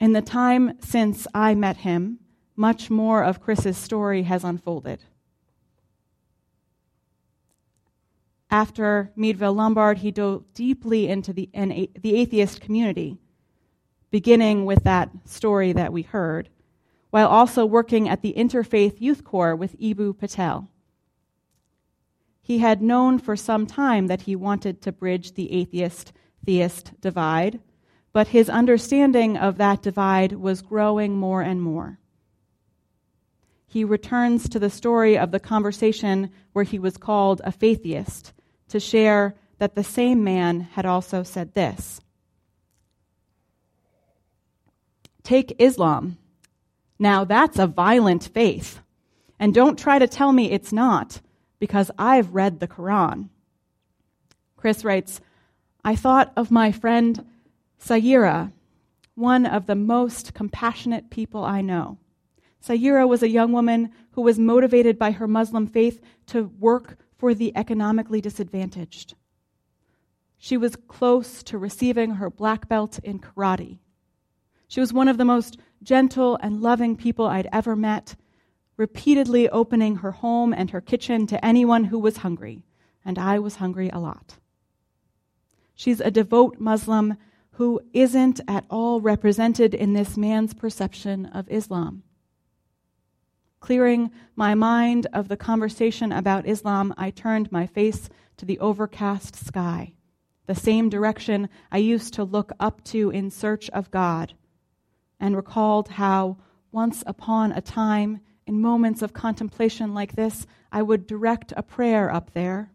In 0.00 0.12
the 0.12 0.22
time 0.22 0.78
since 0.80 1.26
I 1.34 1.54
met 1.54 1.78
him, 1.78 2.18
much 2.56 2.90
more 2.90 3.22
of 3.22 3.40
Chris's 3.40 3.76
story 3.76 4.22
has 4.24 4.44
unfolded. 4.44 5.04
After 8.50 9.12
Meadville 9.14 9.52
Lombard, 9.52 9.98
he 9.98 10.10
dove 10.10 10.44
deeply 10.54 11.08
into 11.08 11.32
the, 11.32 11.48
the 11.54 12.16
atheist 12.16 12.60
community, 12.60 13.18
beginning 14.10 14.64
with 14.64 14.82
that 14.84 15.10
story 15.24 15.72
that 15.72 15.92
we 15.92 16.02
heard, 16.02 16.48
while 17.10 17.28
also 17.28 17.64
working 17.64 18.08
at 18.08 18.22
the 18.22 18.34
Interfaith 18.36 19.00
Youth 19.00 19.22
Core 19.22 19.54
with 19.54 19.78
Eboo 19.78 20.18
Patel. 20.18 20.68
He 22.50 22.58
had 22.58 22.82
known 22.82 23.20
for 23.20 23.36
some 23.36 23.64
time 23.64 24.08
that 24.08 24.22
he 24.22 24.34
wanted 24.34 24.82
to 24.82 24.90
bridge 24.90 25.34
the 25.34 25.52
atheist 25.52 26.12
theist 26.44 27.00
divide, 27.00 27.60
but 28.12 28.26
his 28.26 28.50
understanding 28.50 29.36
of 29.36 29.58
that 29.58 29.82
divide 29.82 30.32
was 30.32 30.60
growing 30.60 31.16
more 31.16 31.42
and 31.42 31.62
more. 31.62 32.00
He 33.68 33.84
returns 33.84 34.48
to 34.48 34.58
the 34.58 34.68
story 34.68 35.16
of 35.16 35.30
the 35.30 35.38
conversation 35.38 36.32
where 36.52 36.64
he 36.64 36.80
was 36.80 36.96
called 36.96 37.40
a 37.44 37.52
faitheist 37.52 38.32
to 38.70 38.80
share 38.80 39.36
that 39.58 39.76
the 39.76 39.84
same 39.84 40.24
man 40.24 40.58
had 40.72 40.84
also 40.84 41.22
said 41.22 41.54
this 41.54 42.00
Take 45.22 45.54
Islam. 45.60 46.18
Now 46.98 47.22
that's 47.22 47.60
a 47.60 47.68
violent 47.68 48.24
faith. 48.24 48.80
And 49.38 49.54
don't 49.54 49.78
try 49.78 50.00
to 50.00 50.08
tell 50.08 50.32
me 50.32 50.50
it's 50.50 50.72
not, 50.72 51.20
because 51.60 51.92
I've 51.96 52.34
read 52.34 52.58
the 52.58 52.66
Quran. 52.66 53.28
Chris 54.56 54.84
writes, 54.84 55.20
I 55.84 55.94
thought 55.94 56.32
of 56.36 56.50
my 56.50 56.72
friend 56.72 57.24
Sayira, 57.80 58.52
one 59.14 59.46
of 59.46 59.66
the 59.66 59.76
most 59.76 60.34
compassionate 60.34 61.10
people 61.10 61.44
I 61.44 61.60
know. 61.60 61.98
Sayira 62.62 63.08
was 63.08 63.22
a 63.22 63.28
young 63.28 63.52
woman 63.52 63.92
who 64.12 64.22
was 64.22 64.38
motivated 64.38 64.98
by 64.98 65.12
her 65.12 65.28
Muslim 65.28 65.66
faith 65.66 66.00
to 66.26 66.50
work 66.58 66.98
for 67.16 67.34
the 67.34 67.52
economically 67.56 68.20
disadvantaged. 68.20 69.14
She 70.36 70.56
was 70.56 70.76
close 70.88 71.42
to 71.44 71.58
receiving 71.58 72.12
her 72.12 72.30
black 72.30 72.68
belt 72.68 72.98
in 73.00 73.18
karate. 73.18 73.78
She 74.68 74.80
was 74.80 74.92
one 74.92 75.08
of 75.08 75.18
the 75.18 75.24
most 75.24 75.58
gentle 75.82 76.38
and 76.42 76.62
loving 76.62 76.96
people 76.96 77.26
I'd 77.26 77.48
ever 77.52 77.76
met, 77.76 78.16
repeatedly 78.80 79.46
opening 79.50 79.96
her 79.96 80.10
home 80.10 80.54
and 80.54 80.70
her 80.70 80.80
kitchen 80.80 81.26
to 81.26 81.44
anyone 81.44 81.84
who 81.84 81.98
was 81.98 82.16
hungry, 82.16 82.62
and 83.04 83.18
I 83.18 83.38
was 83.38 83.56
hungry 83.56 83.90
a 83.90 83.98
lot. 83.98 84.38
She's 85.74 86.00
a 86.00 86.10
devout 86.10 86.58
Muslim 86.58 87.18
who 87.52 87.82
isn't 87.92 88.40
at 88.48 88.64
all 88.70 89.02
represented 89.02 89.74
in 89.74 89.92
this 89.92 90.16
man's 90.16 90.54
perception 90.54 91.26
of 91.26 91.46
Islam. 91.50 92.04
Clearing 93.60 94.10
my 94.34 94.54
mind 94.54 95.06
of 95.12 95.28
the 95.28 95.36
conversation 95.36 96.10
about 96.10 96.48
Islam, 96.48 96.94
I 96.96 97.10
turned 97.10 97.52
my 97.52 97.66
face 97.66 98.08
to 98.38 98.46
the 98.46 98.58
overcast 98.60 99.36
sky, 99.36 99.92
the 100.46 100.54
same 100.54 100.88
direction 100.88 101.50
I 101.70 101.76
used 101.76 102.14
to 102.14 102.24
look 102.24 102.50
up 102.58 102.82
to 102.84 103.10
in 103.10 103.30
search 103.30 103.68
of 103.70 103.90
God, 103.90 104.32
and 105.20 105.36
recalled 105.36 105.88
how, 105.88 106.38
once 106.72 107.04
upon 107.06 107.52
a 107.52 107.60
time, 107.60 108.20
in 108.50 108.60
moments 108.60 109.00
of 109.00 109.12
contemplation 109.12 109.94
like 109.94 110.16
this, 110.16 110.44
I 110.72 110.82
would 110.82 111.06
direct 111.06 111.52
a 111.56 111.62
prayer 111.62 112.12
up 112.12 112.32
there. 112.32 112.72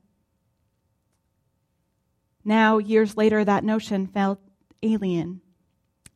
Now, 2.46 2.78
years 2.78 3.18
later, 3.18 3.44
that 3.44 3.66
notion 3.66 4.08
felt 4.08 4.40
alien, 4.82 5.42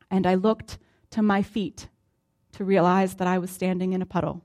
and 0.10 0.26
I 0.26 0.36
looked 0.36 0.78
to 1.10 1.22
my 1.22 1.42
feet 1.42 1.90
to 2.54 2.64
realize 2.64 3.16
that 3.16 3.28
I 3.28 3.40
was 3.40 3.52
standing 3.52 3.92
in 3.92 4.02
a 4.02 4.06
puddle 4.06 4.42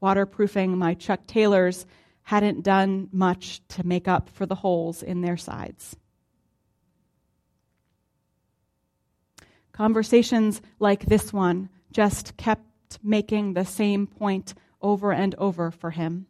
waterproofing 0.00 0.78
my 0.78 0.94
Chuck 0.94 1.26
Taylors 1.26 1.84
hadn't 2.22 2.62
done 2.62 3.08
much 3.12 3.60
to 3.68 3.84
make 3.86 4.08
up 4.08 4.30
for 4.30 4.46
the 4.46 4.54
holes 4.54 5.02
in 5.02 5.20
their 5.20 5.36
sides. 5.36 5.96
Conversations 9.72 10.62
like 10.78 11.04
this 11.04 11.32
one 11.32 11.68
just 11.90 12.36
kept 12.36 12.67
making 13.02 13.54
the 13.54 13.64
same 13.64 14.06
point 14.06 14.54
over 14.80 15.12
and 15.12 15.34
over 15.36 15.70
for 15.70 15.90
him. 15.90 16.26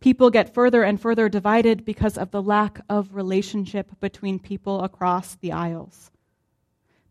People 0.00 0.30
get 0.30 0.54
further 0.54 0.82
and 0.82 0.98
further 0.98 1.28
divided 1.28 1.84
because 1.84 2.16
of 2.16 2.30
the 2.30 2.42
lack 2.42 2.80
of 2.88 3.14
relationship 3.14 3.90
between 4.00 4.38
people 4.38 4.82
across 4.82 5.34
the 5.36 5.52
aisles. 5.52 6.10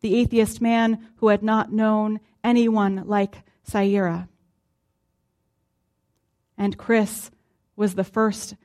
The 0.02 0.16
atheist 0.16 0.60
man 0.60 1.08
who 1.18 1.28
had 1.28 1.44
not 1.44 1.72
known 1.72 2.20
anyone 2.44 3.04
like 3.06 3.44
Saira. 3.70 4.28
And 6.58 6.78
Chris 6.78 7.30
was 7.76 7.94
the 7.94 8.04
first 8.04 8.56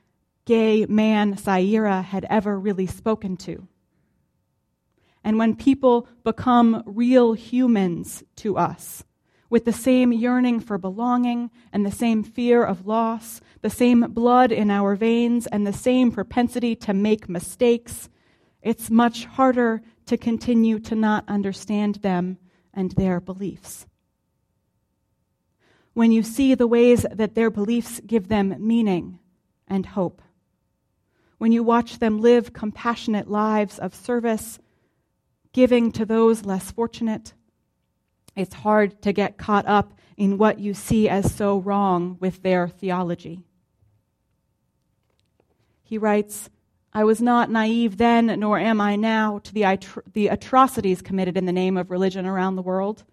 gay 0.45 0.85
man 0.87 1.35
Saira 1.35 2.03
had 2.03 2.25
ever 2.29 2.59
really 2.59 2.87
spoken 2.87 3.37
to. 3.37 3.67
And 5.23 5.37
when 5.37 5.55
people 5.55 6.07
become 6.23 6.83
real 6.85 7.33
humans 7.33 8.23
to 8.37 8.57
us, 8.57 9.03
with 9.49 9.65
the 9.65 9.73
same 9.73 10.11
yearning 10.11 10.59
for 10.59 10.77
belonging 10.77 11.51
and 11.71 11.85
the 11.85 11.91
same 11.91 12.23
fear 12.23 12.63
of 12.63 12.87
loss, 12.87 13.41
the 13.61 13.69
same 13.69 14.01
blood 14.01 14.51
in 14.51 14.71
our 14.71 14.95
veins, 14.95 15.47
and 15.47 15.65
the 15.65 15.73
same 15.73 16.11
propensity 16.11 16.75
to 16.75 16.93
make 16.93 17.29
mistakes, 17.29 18.09
it's 18.61 18.89
much 18.89 19.25
harder 19.25 19.81
to 20.07 20.17
continue 20.17 20.79
to 20.79 20.95
not 20.95 21.23
understand 21.27 21.95
them 21.95 22.37
and 22.73 22.91
their 22.91 23.19
beliefs. 23.19 23.85
When 25.93 26.11
you 26.11 26.23
see 26.23 26.55
the 26.55 26.67
ways 26.67 27.05
that 27.11 27.35
their 27.35 27.49
beliefs 27.49 28.01
give 28.05 28.27
them 28.27 28.55
meaning 28.59 29.19
and 29.67 29.85
hope, 29.85 30.21
when 31.37 31.51
you 31.51 31.63
watch 31.63 31.99
them 31.99 32.19
live 32.19 32.53
compassionate 32.53 33.29
lives 33.29 33.77
of 33.77 33.93
service, 33.93 34.59
giving 35.53 35.91
to 35.91 36.05
those 36.05 36.43
less 36.43 36.71
fortunate, 36.71 37.33
it's 38.35 38.55
hard 38.55 39.01
to 39.03 39.13
get 39.13 39.37
caught 39.37 39.65
up 39.65 39.93
in 40.17 40.37
what 40.37 40.59
you 40.59 40.73
see 40.73 41.09
as 41.09 41.33
so 41.33 41.57
wrong 41.57 42.17
with 42.19 42.41
their 42.41 42.67
theology. 42.67 43.41
He 45.83 45.97
writes, 45.97 46.49
I 46.93 47.03
was 47.03 47.21
not 47.21 47.51
naive 47.51 47.97
then, 47.97 48.39
nor 48.39 48.57
am 48.57 48.79
I 48.79 48.95
now, 48.95 49.39
to 49.39 49.53
the, 49.53 49.79
the 50.13 50.27
atrocities 50.27 51.01
committed 51.01 51.35
in 51.37 51.45
the 51.45 51.51
name 51.51 51.77
of 51.77 51.91
religion 51.91 52.25
around 52.25 52.55
the 52.55 52.61
world. 52.61 53.03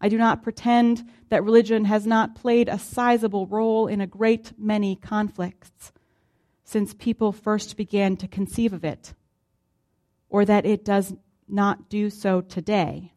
I 0.00 0.08
do 0.08 0.16
not 0.16 0.42
pretend 0.42 1.08
that 1.28 1.42
religion 1.42 1.86
has 1.86 2.06
not 2.06 2.36
played 2.36 2.68
a 2.68 2.78
sizable 2.78 3.46
role 3.46 3.86
in 3.88 4.00
a 4.00 4.06
great 4.06 4.52
many 4.58 4.94
conflicts 4.94 5.92
since 6.62 6.94
people 6.94 7.32
first 7.32 7.76
began 7.76 8.16
to 8.16 8.28
conceive 8.28 8.72
of 8.72 8.84
it, 8.84 9.14
or 10.28 10.44
that 10.44 10.66
it 10.66 10.84
does 10.84 11.14
not 11.48 11.88
do 11.88 12.10
so 12.10 12.40
today. 12.40 13.12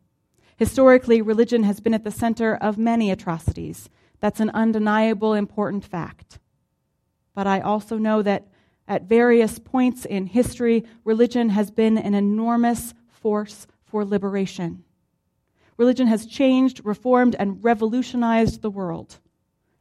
Historically, 0.59 1.21
religion 1.21 1.63
has 1.63 1.79
been 1.79 1.93
at 1.93 2.03
the 2.03 2.11
center 2.11 2.53
of 2.53 2.77
many 2.77 3.09
atrocities. 3.09 3.89
That's 4.19 4.41
an 4.41 4.49
undeniable, 4.49 5.33
important 5.33 5.85
fact. 5.85 6.37
But 7.33 7.47
I 7.47 7.61
also 7.61 7.97
know 7.97 8.21
that 8.23 8.49
at 8.85 9.03
various 9.03 9.57
points 9.57 10.03
in 10.03 10.25
history, 10.25 10.83
religion 11.05 11.47
has 11.51 11.71
been 11.71 11.97
an 11.97 12.13
enormous 12.13 12.93
force 13.07 13.67
for 13.85 14.03
liberation. 14.03 14.83
Religion 15.77 16.07
has 16.07 16.25
changed, 16.25 16.81
reformed, 16.83 17.37
and 17.39 17.63
revolutionized 17.63 18.61
the 18.61 18.69
world, 18.69 19.19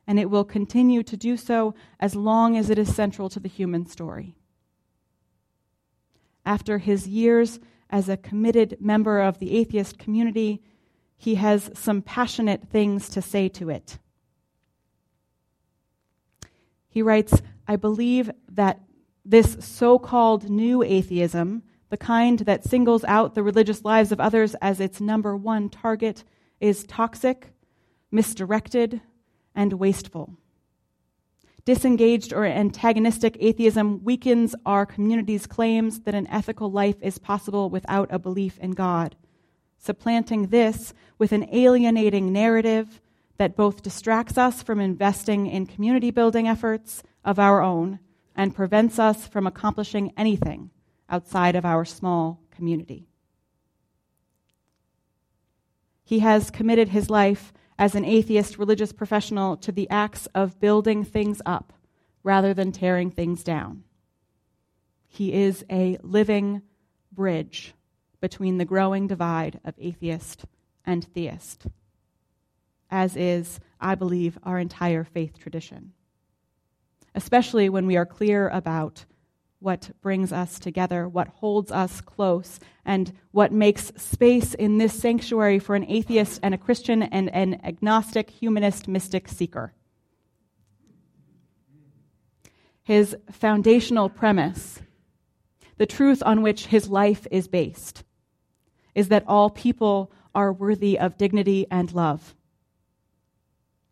and 0.07 0.21
it 0.21 0.31
will 0.31 0.45
continue 0.45 1.03
to 1.03 1.17
do 1.17 1.37
so 1.37 1.75
as 1.99 2.15
long 2.15 2.57
as 2.57 2.71
it 2.71 2.79
is 2.79 2.95
central 2.95 3.29
to 3.31 3.41
the 3.41 3.49
human 3.49 3.85
story. 3.85 4.37
After 6.47 6.79
his 6.79 7.09
years 7.09 7.59
as 7.91 8.09
a 8.09 8.17
committed 8.17 8.77
member 8.81 9.21
of 9.21 9.39
the 9.39 9.57
atheist 9.57 9.99
community, 9.99 10.63
he 11.17 11.37
has 11.37 11.71
some 11.75 12.03
passionate 12.03 12.69
things 12.69 13.09
to 13.09 13.23
say 13.23 13.49
to 13.49 13.71
it. 13.71 13.99
He 16.89 17.03
writes, 17.03 17.43
I 17.67 17.77
believe 17.77 18.31
that 18.51 18.81
this 19.25 19.57
so 19.61 19.99
called 19.99 20.49
new 20.49 20.83
atheism, 20.83 21.63
the 21.91 21.97
kind 21.97 22.39
that 22.41 22.65
singles 22.65 23.05
out 23.05 23.35
the 23.35 23.43
religious 23.43 23.85
lives 23.85 24.13
of 24.13 24.21
others 24.21 24.55
as 24.63 24.81
its 24.81 25.01
number 25.01 25.37
one 25.37 25.69
target, 25.69 26.25
is 26.61 26.85
toxic, 26.85 27.53
misdirected, 28.11 29.01
and 29.55 29.75
wasteful. 29.75 30.31
Disengaged 31.69 32.33
or 32.33 32.47
antagonistic 32.47 33.37
atheism 33.41 34.03
weakens 34.03 34.55
our 34.65 34.87
community's 34.87 35.47
claims 35.47 36.01
that 36.01 36.15
an 36.15 36.27
ethical 36.29 36.73
life 36.73 36.97
is 37.03 37.19
possible 37.19 37.69
without 37.69 38.09
a 38.11 38.19
belief 38.19 38.59
in 38.59 38.71
God 38.71 39.17
supplanting 39.77 40.47
this 40.47 40.95
with 41.19 41.31
an 41.31 41.47
alienating 41.53 42.33
narrative 42.33 43.03
that 43.37 43.55
both 43.55 43.83
distracts 43.83 44.39
us 44.39 44.63
from 44.63 44.81
investing 44.81 45.47
in 45.47 45.67
community 45.67 46.11
building 46.11 46.49
efforts 46.49 47.03
of 47.23 47.39
our 47.39 47.61
own 47.61 47.99
and 48.35 48.57
prevents 48.57 48.99
us 48.99 49.27
from 49.27 49.47
accomplishing 49.47 50.11
anything 50.17 50.71
outside 51.11 51.55
of 51.55 51.67
our 51.67 51.85
small 51.85 52.41
community. 52.51 53.11
He 56.03 56.21
has 56.21 56.51
committed 56.51 56.89
his 56.89 57.11
life 57.11 57.53
as 57.79 57.95
an 57.95 58.05
atheist 58.05 58.59
religious 58.59 58.93
professional 58.93 59.57
to 59.57 59.71
the 59.71 59.89
acts 59.89 60.27
of 60.35 60.59
building 60.61 61.05
things 61.05 61.41
up 61.47 61.73
rather 62.25 62.53
than 62.53 62.73
tearing 62.73 63.11
things 63.11 63.45
down. 63.45 63.85
He 65.07 65.33
is 65.33 65.65
a 65.71 65.97
living 66.03 66.63
bridge 67.13 67.75
between 68.21 68.59
the 68.59 68.65
growing 68.65 69.07
divide 69.07 69.61
of 69.65 69.75
atheist 69.79 70.45
and 70.85 71.05
theist, 71.05 71.67
as 72.91 73.17
is, 73.17 73.61
I 73.81 73.95
believe, 73.95 74.39
our 74.43 74.59
entire 74.59 75.05
faith 75.05 75.39
tradition. 75.39 75.93
Especially 77.15 77.69
when 77.69 77.87
we 77.87 77.97
are 77.97 78.07
clear 78.07 78.49
about 78.49 79.05
what 79.61 79.91
brings 80.01 80.33
us 80.33 80.59
together, 80.59 81.09
what 81.09 81.29
holds 81.29 81.73
us 81.73 82.01
close, 82.01 82.61
and 82.85 83.13
what 83.33 83.53
makes 83.53 83.93
space 83.97 84.55
in 84.55 84.79
this 84.79 84.99
sanctuary 84.99 85.59
for 85.59 85.75
an 85.75 85.85
atheist 85.89 86.41
and 86.43 86.55
a 86.55 86.59
Christian 86.59 87.03
and 87.03 87.29
an 87.35 87.61
agnostic, 87.65 88.31
humanist, 88.31 88.87
mystic 88.87 89.29
seeker. 89.29 89.73
His 92.83 93.17
foundational 93.31 94.09
premise, 94.09 94.81
the 95.77 95.87
truth 95.87 96.23
on 96.25 96.43
which 96.43 96.67
his 96.67 96.89
life 96.89 97.27
is 97.31 97.49
based, 97.49 98.05
is 98.95 99.09
that 99.09 99.25
all 99.27 99.51
people 99.51 100.11
are 100.35 100.53
worthy 100.53 100.99
of 100.99 101.19
dignity 101.19 101.67
and 101.71 101.93
love. 101.93 102.35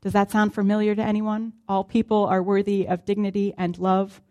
Does 0.01 0.13
that 0.13 0.31
sound 0.31 0.55
familiar 0.55 0.95
to 0.95 1.03
anyone? 1.03 1.53
All 1.69 1.83
people 1.83 2.27
are 2.27 2.43
worthy 2.43 2.87
of 2.87 3.05
dignity 3.05 3.53
and 3.59 3.77
love. 3.79 4.23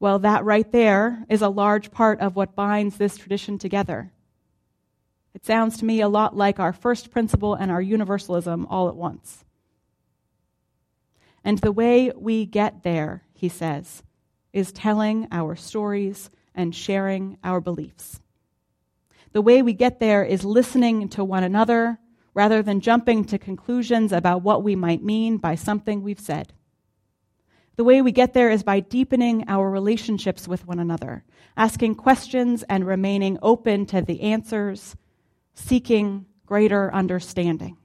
Well, 0.00 0.20
that 0.20 0.44
right 0.44 0.70
there 0.70 1.24
is 1.28 1.42
a 1.42 1.48
large 1.48 1.90
part 1.90 2.20
of 2.20 2.36
what 2.36 2.54
binds 2.54 2.96
this 2.96 3.16
tradition 3.16 3.58
together. 3.58 4.12
It 5.34 5.44
sounds 5.44 5.78
to 5.78 5.84
me 5.84 6.00
a 6.00 6.08
lot 6.08 6.36
like 6.36 6.60
our 6.60 6.72
first 6.72 7.10
principle 7.10 7.54
and 7.54 7.70
our 7.70 7.82
universalism 7.82 8.66
all 8.66 8.88
at 8.88 8.96
once. 8.96 9.44
And 11.44 11.58
the 11.58 11.72
way 11.72 12.12
we 12.16 12.46
get 12.46 12.82
there, 12.82 13.22
he 13.34 13.48
says, 13.48 14.02
is 14.52 14.72
telling 14.72 15.28
our 15.30 15.56
stories 15.56 16.30
and 16.54 16.74
sharing 16.74 17.38
our 17.44 17.60
beliefs. 17.60 18.20
The 19.32 19.42
way 19.42 19.62
we 19.62 19.72
get 19.72 20.00
there 20.00 20.24
is 20.24 20.44
listening 20.44 21.08
to 21.10 21.24
one 21.24 21.44
another 21.44 21.98
rather 22.34 22.62
than 22.62 22.80
jumping 22.80 23.24
to 23.24 23.38
conclusions 23.38 24.12
about 24.12 24.42
what 24.42 24.62
we 24.62 24.76
might 24.76 25.02
mean 25.02 25.36
by 25.36 25.54
something 25.54 26.02
we've 26.02 26.20
said. 26.20 26.52
The 27.78 27.84
way 27.84 28.02
we 28.02 28.10
get 28.10 28.34
there 28.34 28.50
is 28.50 28.64
by 28.64 28.80
deepening 28.80 29.44
our 29.46 29.70
relationships 29.70 30.48
with 30.48 30.66
one 30.66 30.80
another, 30.80 31.22
asking 31.56 31.94
questions 31.94 32.64
and 32.68 32.84
remaining 32.84 33.38
open 33.40 33.86
to 33.86 34.02
the 34.02 34.20
answers, 34.22 34.96
seeking 35.54 36.26
greater 36.44 36.92
understanding. 36.92 37.76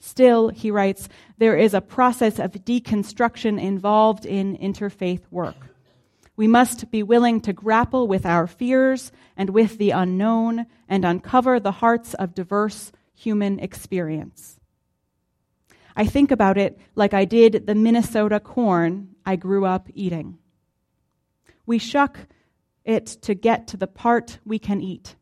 Still, 0.00 0.48
he 0.48 0.70
writes, 0.70 1.10
there 1.36 1.54
is 1.54 1.74
a 1.74 1.82
process 1.82 2.38
of 2.38 2.52
deconstruction 2.52 3.60
involved 3.60 4.24
in 4.24 4.56
interfaith 4.56 5.20
work. 5.30 5.74
We 6.34 6.46
must 6.46 6.90
be 6.90 7.02
willing 7.02 7.42
to 7.42 7.52
grapple 7.52 8.08
with 8.08 8.24
our 8.24 8.46
fears 8.46 9.12
and 9.36 9.50
with 9.50 9.76
the 9.76 9.90
unknown 9.90 10.64
and 10.88 11.04
uncover 11.04 11.60
the 11.60 11.72
hearts 11.72 12.14
of 12.14 12.34
diverse 12.34 12.90
human 13.14 13.58
experience. 13.58 14.58
I 15.96 16.04
think 16.04 16.30
about 16.30 16.58
it 16.58 16.78
like 16.94 17.14
I 17.14 17.24
did 17.24 17.66
the 17.66 17.74
Minnesota 17.74 18.38
corn 18.38 19.16
I 19.24 19.36
grew 19.36 19.64
up 19.64 19.88
eating. 19.94 20.38
We 21.64 21.78
shuck 21.78 22.18
it 22.84 23.06
to 23.22 23.34
get 23.34 23.66
to 23.68 23.78
the 23.78 23.86
part 23.86 24.38
we 24.44 24.58
can 24.58 24.82
eat, 24.82 25.16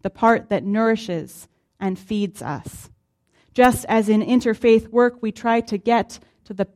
the 0.00 0.10
part 0.10 0.48
that 0.48 0.64
nourishes 0.64 1.48
and 1.78 1.98
feeds 1.98 2.40
us. 2.40 2.90
Just 3.52 3.84
as 3.90 4.08
in 4.08 4.22
interfaith 4.22 4.88
work, 4.88 5.18
we 5.20 5.30
try 5.30 5.60
to 5.60 5.76
get 5.76 6.18
to 6.44 6.54
the 6.54 6.66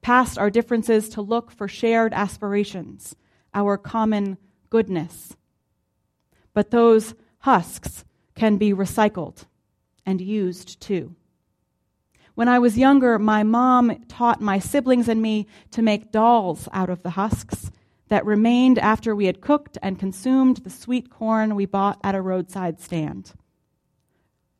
past 0.00 0.38
our 0.38 0.50
differences 0.50 1.08
to 1.10 1.20
look 1.20 1.50
for 1.50 1.66
shared 1.66 2.14
aspirations, 2.14 3.16
our 3.52 3.76
common 3.76 4.38
goodness. 4.70 5.36
But 6.54 6.70
those 6.70 7.14
husks 7.40 8.04
can 8.36 8.56
be 8.56 8.72
recycled 8.72 9.46
and 10.06 10.20
used 10.20 10.80
too. 10.80 11.16
When 12.40 12.48
I 12.48 12.58
was 12.58 12.78
younger, 12.78 13.18
my 13.18 13.42
mom 13.42 14.02
taught 14.08 14.40
my 14.40 14.58
siblings 14.58 15.08
and 15.10 15.20
me 15.20 15.46
to 15.72 15.82
make 15.82 16.10
dolls 16.10 16.70
out 16.72 16.88
of 16.88 17.02
the 17.02 17.10
husks 17.10 17.70
that 18.08 18.24
remained 18.24 18.78
after 18.78 19.14
we 19.14 19.26
had 19.26 19.42
cooked 19.42 19.76
and 19.82 19.98
consumed 19.98 20.56
the 20.56 20.70
sweet 20.70 21.10
corn 21.10 21.54
we 21.54 21.66
bought 21.66 22.00
at 22.02 22.14
a 22.14 22.22
roadside 22.22 22.80
stand. 22.80 23.32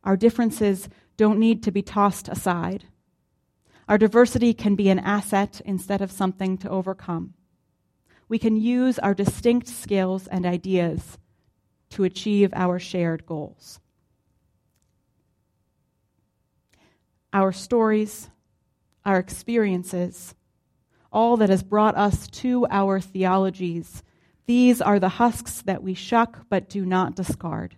Our 0.05 0.19
differences 0.19 0.91
don't 1.17 1.39
need 1.39 1.63
to 1.63 1.71
be 1.71 1.81
tossed 1.81 2.29
aside. 2.29 2.85
Our 3.89 3.97
diversity 3.97 4.53
can 4.53 4.75
be 4.75 4.91
an 4.91 4.99
asset 4.99 5.63
instead 5.65 6.03
of 6.03 6.13
something 6.13 6.59
to 6.59 6.69
overcome. 6.69 7.33
We 8.29 8.39
can 8.39 8.57
use 8.57 8.99
our 8.99 9.15
distinct 9.15 9.69
skills 9.69 10.27
and 10.27 10.45
ideas 10.45 11.17
to 11.93 12.05
achieve 12.05 12.53
our 12.53 12.79
shared 12.79 13.25
goals. 13.25 13.81
Our 17.33 17.53
stories, 17.53 18.29
our 19.05 19.19
experiences, 19.19 20.35
all 21.13 21.37
that 21.39 21.51
has 21.51 21.63
brought 21.63 21.97
us 21.97 22.27
to 22.29 22.67
our 22.71 23.01
theologies, 23.01 24.03
these 24.47 24.81
are 24.81 24.99
the 24.99 25.09
husks 25.09 25.63
that 25.63 25.83
we 25.83 25.95
shuck 25.95 26.47
but 26.49 26.69
do 26.69 26.85
not 26.85 27.15
discard. 27.15 27.77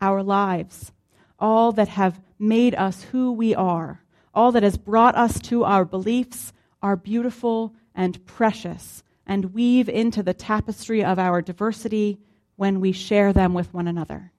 Our 0.00 0.22
lives, 0.22 0.92
all 1.38 1.72
that 1.72 1.88
have 1.88 2.20
made 2.38 2.74
us 2.74 3.04
who 3.04 3.32
we 3.32 3.54
are, 3.54 4.02
all 4.34 4.52
that 4.52 4.62
has 4.62 4.76
brought 4.76 5.14
us 5.14 5.40
to 5.40 5.64
our 5.64 5.84
beliefs 5.84 6.52
are 6.82 6.96
beautiful 6.96 7.74
and 7.94 8.24
precious 8.26 9.02
and 9.26 9.54
weave 9.54 9.88
into 9.88 10.22
the 10.22 10.34
tapestry 10.34 11.04
of 11.04 11.18
our 11.18 11.40
diversity 11.40 12.18
when 12.56 12.80
we 12.80 12.92
share 12.92 13.32
them 13.32 13.54
with 13.54 13.72
one 13.72 13.88
another. 13.88 14.32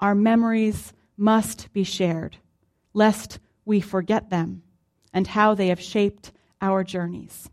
Our 0.00 0.14
memories 0.14 0.92
must 1.20 1.72
be 1.74 1.84
shared, 1.84 2.38
lest 2.94 3.38
we 3.64 3.80
forget 3.80 4.30
them 4.30 4.62
and 5.12 5.26
how 5.26 5.54
they 5.54 5.68
have 5.68 5.80
shaped 5.80 6.32
our 6.60 6.82
journeys. 6.82 7.50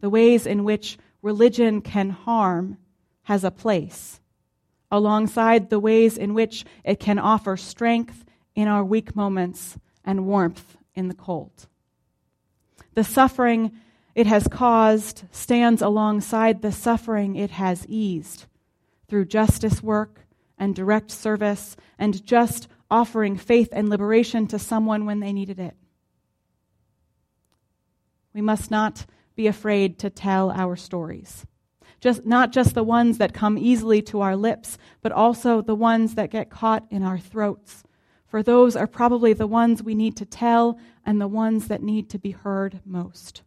The 0.00 0.10
ways 0.10 0.46
in 0.46 0.64
which 0.64 0.98
religion 1.22 1.80
can 1.80 2.10
harm 2.10 2.76
has 3.22 3.44
a 3.44 3.52
place, 3.52 4.20
alongside 4.90 5.70
the 5.70 5.78
ways 5.78 6.18
in 6.18 6.34
which 6.34 6.64
it 6.84 6.98
can 6.98 7.18
offer 7.18 7.56
strength 7.56 8.24
in 8.56 8.66
our 8.66 8.84
weak 8.84 9.14
moments 9.14 9.78
and 10.04 10.26
warmth 10.26 10.76
in 10.94 11.06
the 11.06 11.14
cold. 11.14 11.68
The 12.94 13.04
suffering 13.04 13.72
it 14.14 14.26
has 14.26 14.48
caused 14.48 15.22
stands 15.30 15.80
alongside 15.80 16.60
the 16.60 16.72
suffering 16.72 17.36
it 17.36 17.52
has 17.52 17.86
eased 17.86 18.46
through 19.08 19.24
justice 19.26 19.82
work 19.82 20.26
and 20.58 20.74
direct 20.74 21.10
service 21.10 21.76
and 21.98 22.24
just 22.24 22.68
offering 22.90 23.36
faith 23.36 23.68
and 23.72 23.88
liberation 23.88 24.46
to 24.46 24.58
someone 24.58 25.06
when 25.06 25.20
they 25.20 25.32
needed 25.32 25.58
it. 25.58 25.74
We 28.34 28.40
must 28.40 28.70
not 28.70 29.06
be 29.34 29.46
afraid 29.46 29.98
to 30.00 30.10
tell 30.10 30.50
our 30.50 30.76
stories. 30.76 31.46
Just, 32.00 32.26
not 32.26 32.52
just 32.52 32.74
the 32.74 32.82
ones 32.82 33.18
that 33.18 33.32
come 33.32 33.56
easily 33.56 34.02
to 34.02 34.20
our 34.20 34.36
lips, 34.36 34.76
but 35.02 35.12
also 35.12 35.62
the 35.62 35.74
ones 35.74 36.14
that 36.16 36.30
get 36.30 36.50
caught 36.50 36.84
in 36.90 37.02
our 37.02 37.18
throats 37.18 37.84
for 38.32 38.42
those 38.42 38.76
are 38.76 38.86
probably 38.86 39.34
the 39.34 39.46
ones 39.46 39.82
we 39.82 39.94
need 39.94 40.16
to 40.16 40.24
tell 40.24 40.78
and 41.04 41.20
the 41.20 41.28
ones 41.28 41.68
that 41.68 41.82
need 41.82 42.08
to 42.08 42.18
be 42.18 42.30
heard 42.30 42.80
most. 42.82 43.42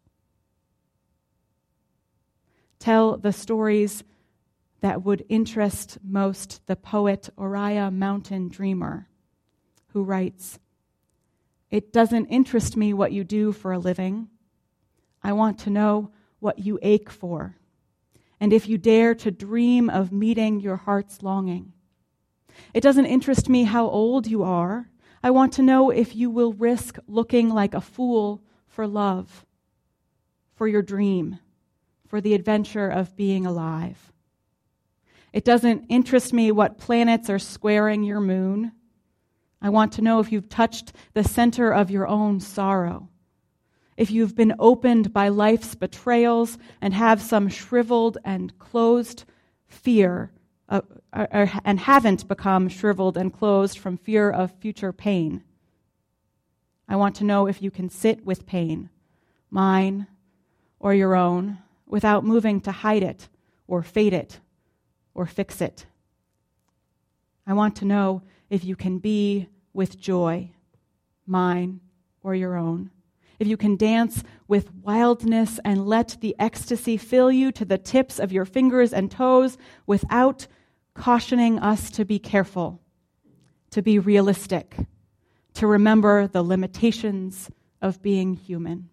Tell 2.77 3.17
the 3.17 3.33
stories 3.33 4.03
that 4.85 5.03
would 5.03 5.25
interest 5.29 5.97
most 6.03 6.61
the 6.67 6.75
poet 6.75 7.27
Oriah 7.39 7.89
Mountain 7.89 8.49
Dreamer, 8.49 9.07
who 9.87 10.03
writes 10.03 10.59
It 11.71 11.91
doesn't 11.91 12.27
interest 12.27 12.77
me 12.77 12.93
what 12.93 13.11
you 13.11 13.23
do 13.23 13.51
for 13.51 13.71
a 13.71 13.79
living. 13.79 14.27
I 15.23 15.33
want 15.33 15.57
to 15.61 15.71
know 15.71 16.11
what 16.37 16.59
you 16.59 16.77
ache 16.83 17.09
for, 17.09 17.55
and 18.39 18.53
if 18.53 18.69
you 18.69 18.77
dare 18.77 19.15
to 19.15 19.31
dream 19.31 19.89
of 19.89 20.11
meeting 20.11 20.59
your 20.59 20.75
heart's 20.75 21.23
longing. 21.23 21.73
It 22.75 22.81
doesn't 22.81 23.07
interest 23.07 23.49
me 23.49 23.63
how 23.63 23.89
old 23.89 24.27
you 24.27 24.43
are. 24.43 24.91
I 25.23 25.31
want 25.31 25.51
to 25.53 25.63
know 25.63 25.89
if 25.89 26.15
you 26.15 26.29
will 26.29 26.53
risk 26.53 26.99
looking 27.07 27.49
like 27.49 27.73
a 27.73 27.81
fool 27.81 28.43
for 28.67 28.85
love, 28.85 29.47
for 30.53 30.67
your 30.67 30.83
dream, 30.83 31.39
for 32.07 32.21
the 32.21 32.35
adventure 32.35 32.87
of 32.87 33.15
being 33.15 33.47
alive. 33.47 34.11
It 35.35 35.43
doesn't 35.43 35.87
interest 35.89 36.31
me 36.31 36.49
what 36.53 36.77
planets 36.77 37.29
are 37.29 37.39
squaring 37.39 38.03
your 38.03 38.21
moon. 38.21 38.71
I 39.61 39.67
want 39.67 39.91
to 39.93 40.01
know 40.01 40.21
if 40.21 40.31
you've 40.31 40.47
touched 40.47 40.93
the 41.13 41.25
center 41.25 41.73
of 41.73 41.91
your 41.91 42.07
own 42.07 42.39
sorrow, 42.39 43.09
if 43.97 44.09
you've 44.09 44.33
been 44.33 44.55
opened 44.59 45.11
by 45.11 45.27
life's 45.27 45.75
betrayals 45.75 46.57
and 46.79 46.93
have 46.93 47.21
some 47.21 47.49
shriveled 47.49 48.17
and 48.23 48.57
closed 48.59 49.25
fear 49.67 50.31
uh, 50.69 50.79
or, 51.13 51.51
and 51.65 51.81
haven't 51.81 52.29
become 52.29 52.69
shriveled 52.69 53.17
and 53.17 53.33
closed 53.33 53.77
from 53.77 53.97
fear 53.97 54.31
of 54.31 54.57
future 54.61 54.93
pain. 54.93 55.43
I 56.87 56.95
want 56.95 57.13
to 57.17 57.25
know 57.25 57.45
if 57.45 57.61
you 57.61 57.71
can 57.71 57.89
sit 57.89 58.25
with 58.25 58.45
pain, 58.45 58.89
mine 59.49 60.07
or 60.79 60.93
your 60.93 61.13
own, 61.13 61.57
without 61.85 62.23
moving 62.23 62.61
to 62.61 62.71
hide 62.71 63.03
it 63.03 63.27
or 63.67 63.83
fade 63.83 64.13
it 64.13 64.39
or 65.15 65.25
fix 65.25 65.61
it. 65.61 65.87
I 67.47 67.53
want 67.53 67.75
to 67.77 67.85
know 67.85 68.21
if 68.49 68.63
you 68.63 68.75
can 68.75 68.99
be 68.99 69.47
with 69.73 69.99
joy, 69.99 70.51
mine 71.25 71.79
or 72.21 72.35
your 72.35 72.55
own. 72.55 72.91
If 73.39 73.47
you 73.47 73.57
can 73.57 73.75
dance 73.75 74.23
with 74.47 74.73
wildness 74.75 75.59
and 75.65 75.87
let 75.87 76.17
the 76.21 76.35
ecstasy 76.39 76.97
fill 76.97 77.31
you 77.31 77.51
to 77.53 77.65
the 77.65 77.77
tips 77.77 78.19
of 78.19 78.31
your 78.31 78.45
fingers 78.45 78.93
and 78.93 79.09
toes 79.09 79.57
without 79.85 80.47
cautioning 80.93 81.59
us 81.59 81.89
to 81.91 82.05
be 82.05 82.19
careful, 82.19 82.81
to 83.71 83.81
be 83.81 83.99
realistic, 83.99 84.75
to 85.55 85.67
remember 85.67 86.27
the 86.27 86.43
limitations 86.43 87.49
of 87.81 88.01
being 88.01 88.33
human. 88.33 88.89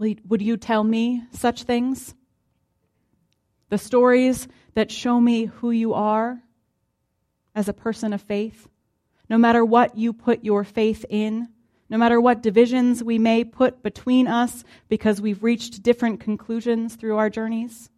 Would 0.00 0.42
you 0.42 0.56
tell 0.56 0.82
me 0.82 1.22
such 1.30 1.62
things? 1.62 2.14
The 3.68 3.78
stories 3.78 4.48
that 4.74 4.90
show 4.90 5.20
me 5.20 5.44
who 5.44 5.70
you 5.70 5.94
are 5.94 6.42
as 7.54 7.68
a 7.68 7.72
person 7.72 8.12
of 8.12 8.22
faith, 8.22 8.68
no 9.28 9.38
matter 9.38 9.64
what 9.64 9.96
you 9.96 10.12
put 10.12 10.44
your 10.44 10.64
faith 10.64 11.04
in 11.08 11.48
no 11.90 11.98
matter 11.98 12.20
what 12.20 12.40
divisions 12.40 13.02
we 13.02 13.18
may 13.18 13.42
put 13.42 13.82
between 13.82 14.28
us 14.28 14.62
because 14.88 15.20
we've 15.20 15.42
reached 15.42 15.82
different 15.82 16.20
conclusions 16.20 16.94
through 16.94 17.16
our 17.16 17.28
journeys? 17.28 17.90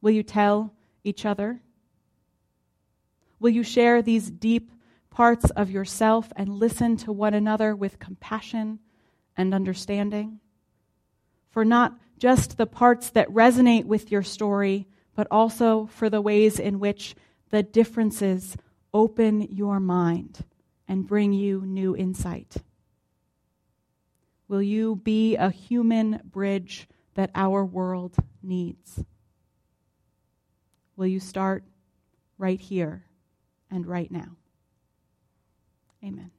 Will 0.00 0.10
you 0.10 0.24
tell 0.24 0.74
each 1.04 1.24
other? 1.24 1.60
Will 3.38 3.50
you 3.50 3.62
share 3.62 4.02
these 4.02 4.30
deep 4.30 4.72
parts 5.10 5.48
of 5.50 5.70
yourself 5.70 6.32
and 6.34 6.48
listen 6.48 6.96
to 6.96 7.12
one 7.12 7.34
another 7.34 7.76
with 7.76 8.00
compassion 8.00 8.80
and 9.36 9.54
understanding? 9.54 10.40
For 11.50 11.64
not 11.64 11.98
just 12.18 12.56
the 12.56 12.66
parts 12.66 13.10
that 13.10 13.28
resonate 13.28 13.84
with 13.84 14.10
your 14.10 14.22
story, 14.22 14.86
but 15.14 15.26
also 15.30 15.86
for 15.86 16.08
the 16.08 16.20
ways 16.20 16.58
in 16.58 16.80
which 16.80 17.14
the 17.50 17.62
differences 17.62 18.56
open 18.94 19.42
your 19.42 19.80
mind 19.80 20.44
and 20.88 21.06
bring 21.06 21.32
you 21.32 21.62
new 21.64 21.96
insight? 21.96 22.56
Will 24.48 24.62
you 24.62 24.96
be 24.96 25.36
a 25.36 25.50
human 25.50 26.20
bridge 26.24 26.88
that 27.14 27.30
our 27.34 27.64
world 27.64 28.14
needs? 28.42 29.02
Will 30.96 31.06
you 31.06 31.20
start 31.20 31.64
right 32.38 32.60
here 32.60 33.04
and 33.70 33.86
right 33.86 34.10
now? 34.10 34.36
Amen. 36.04 36.30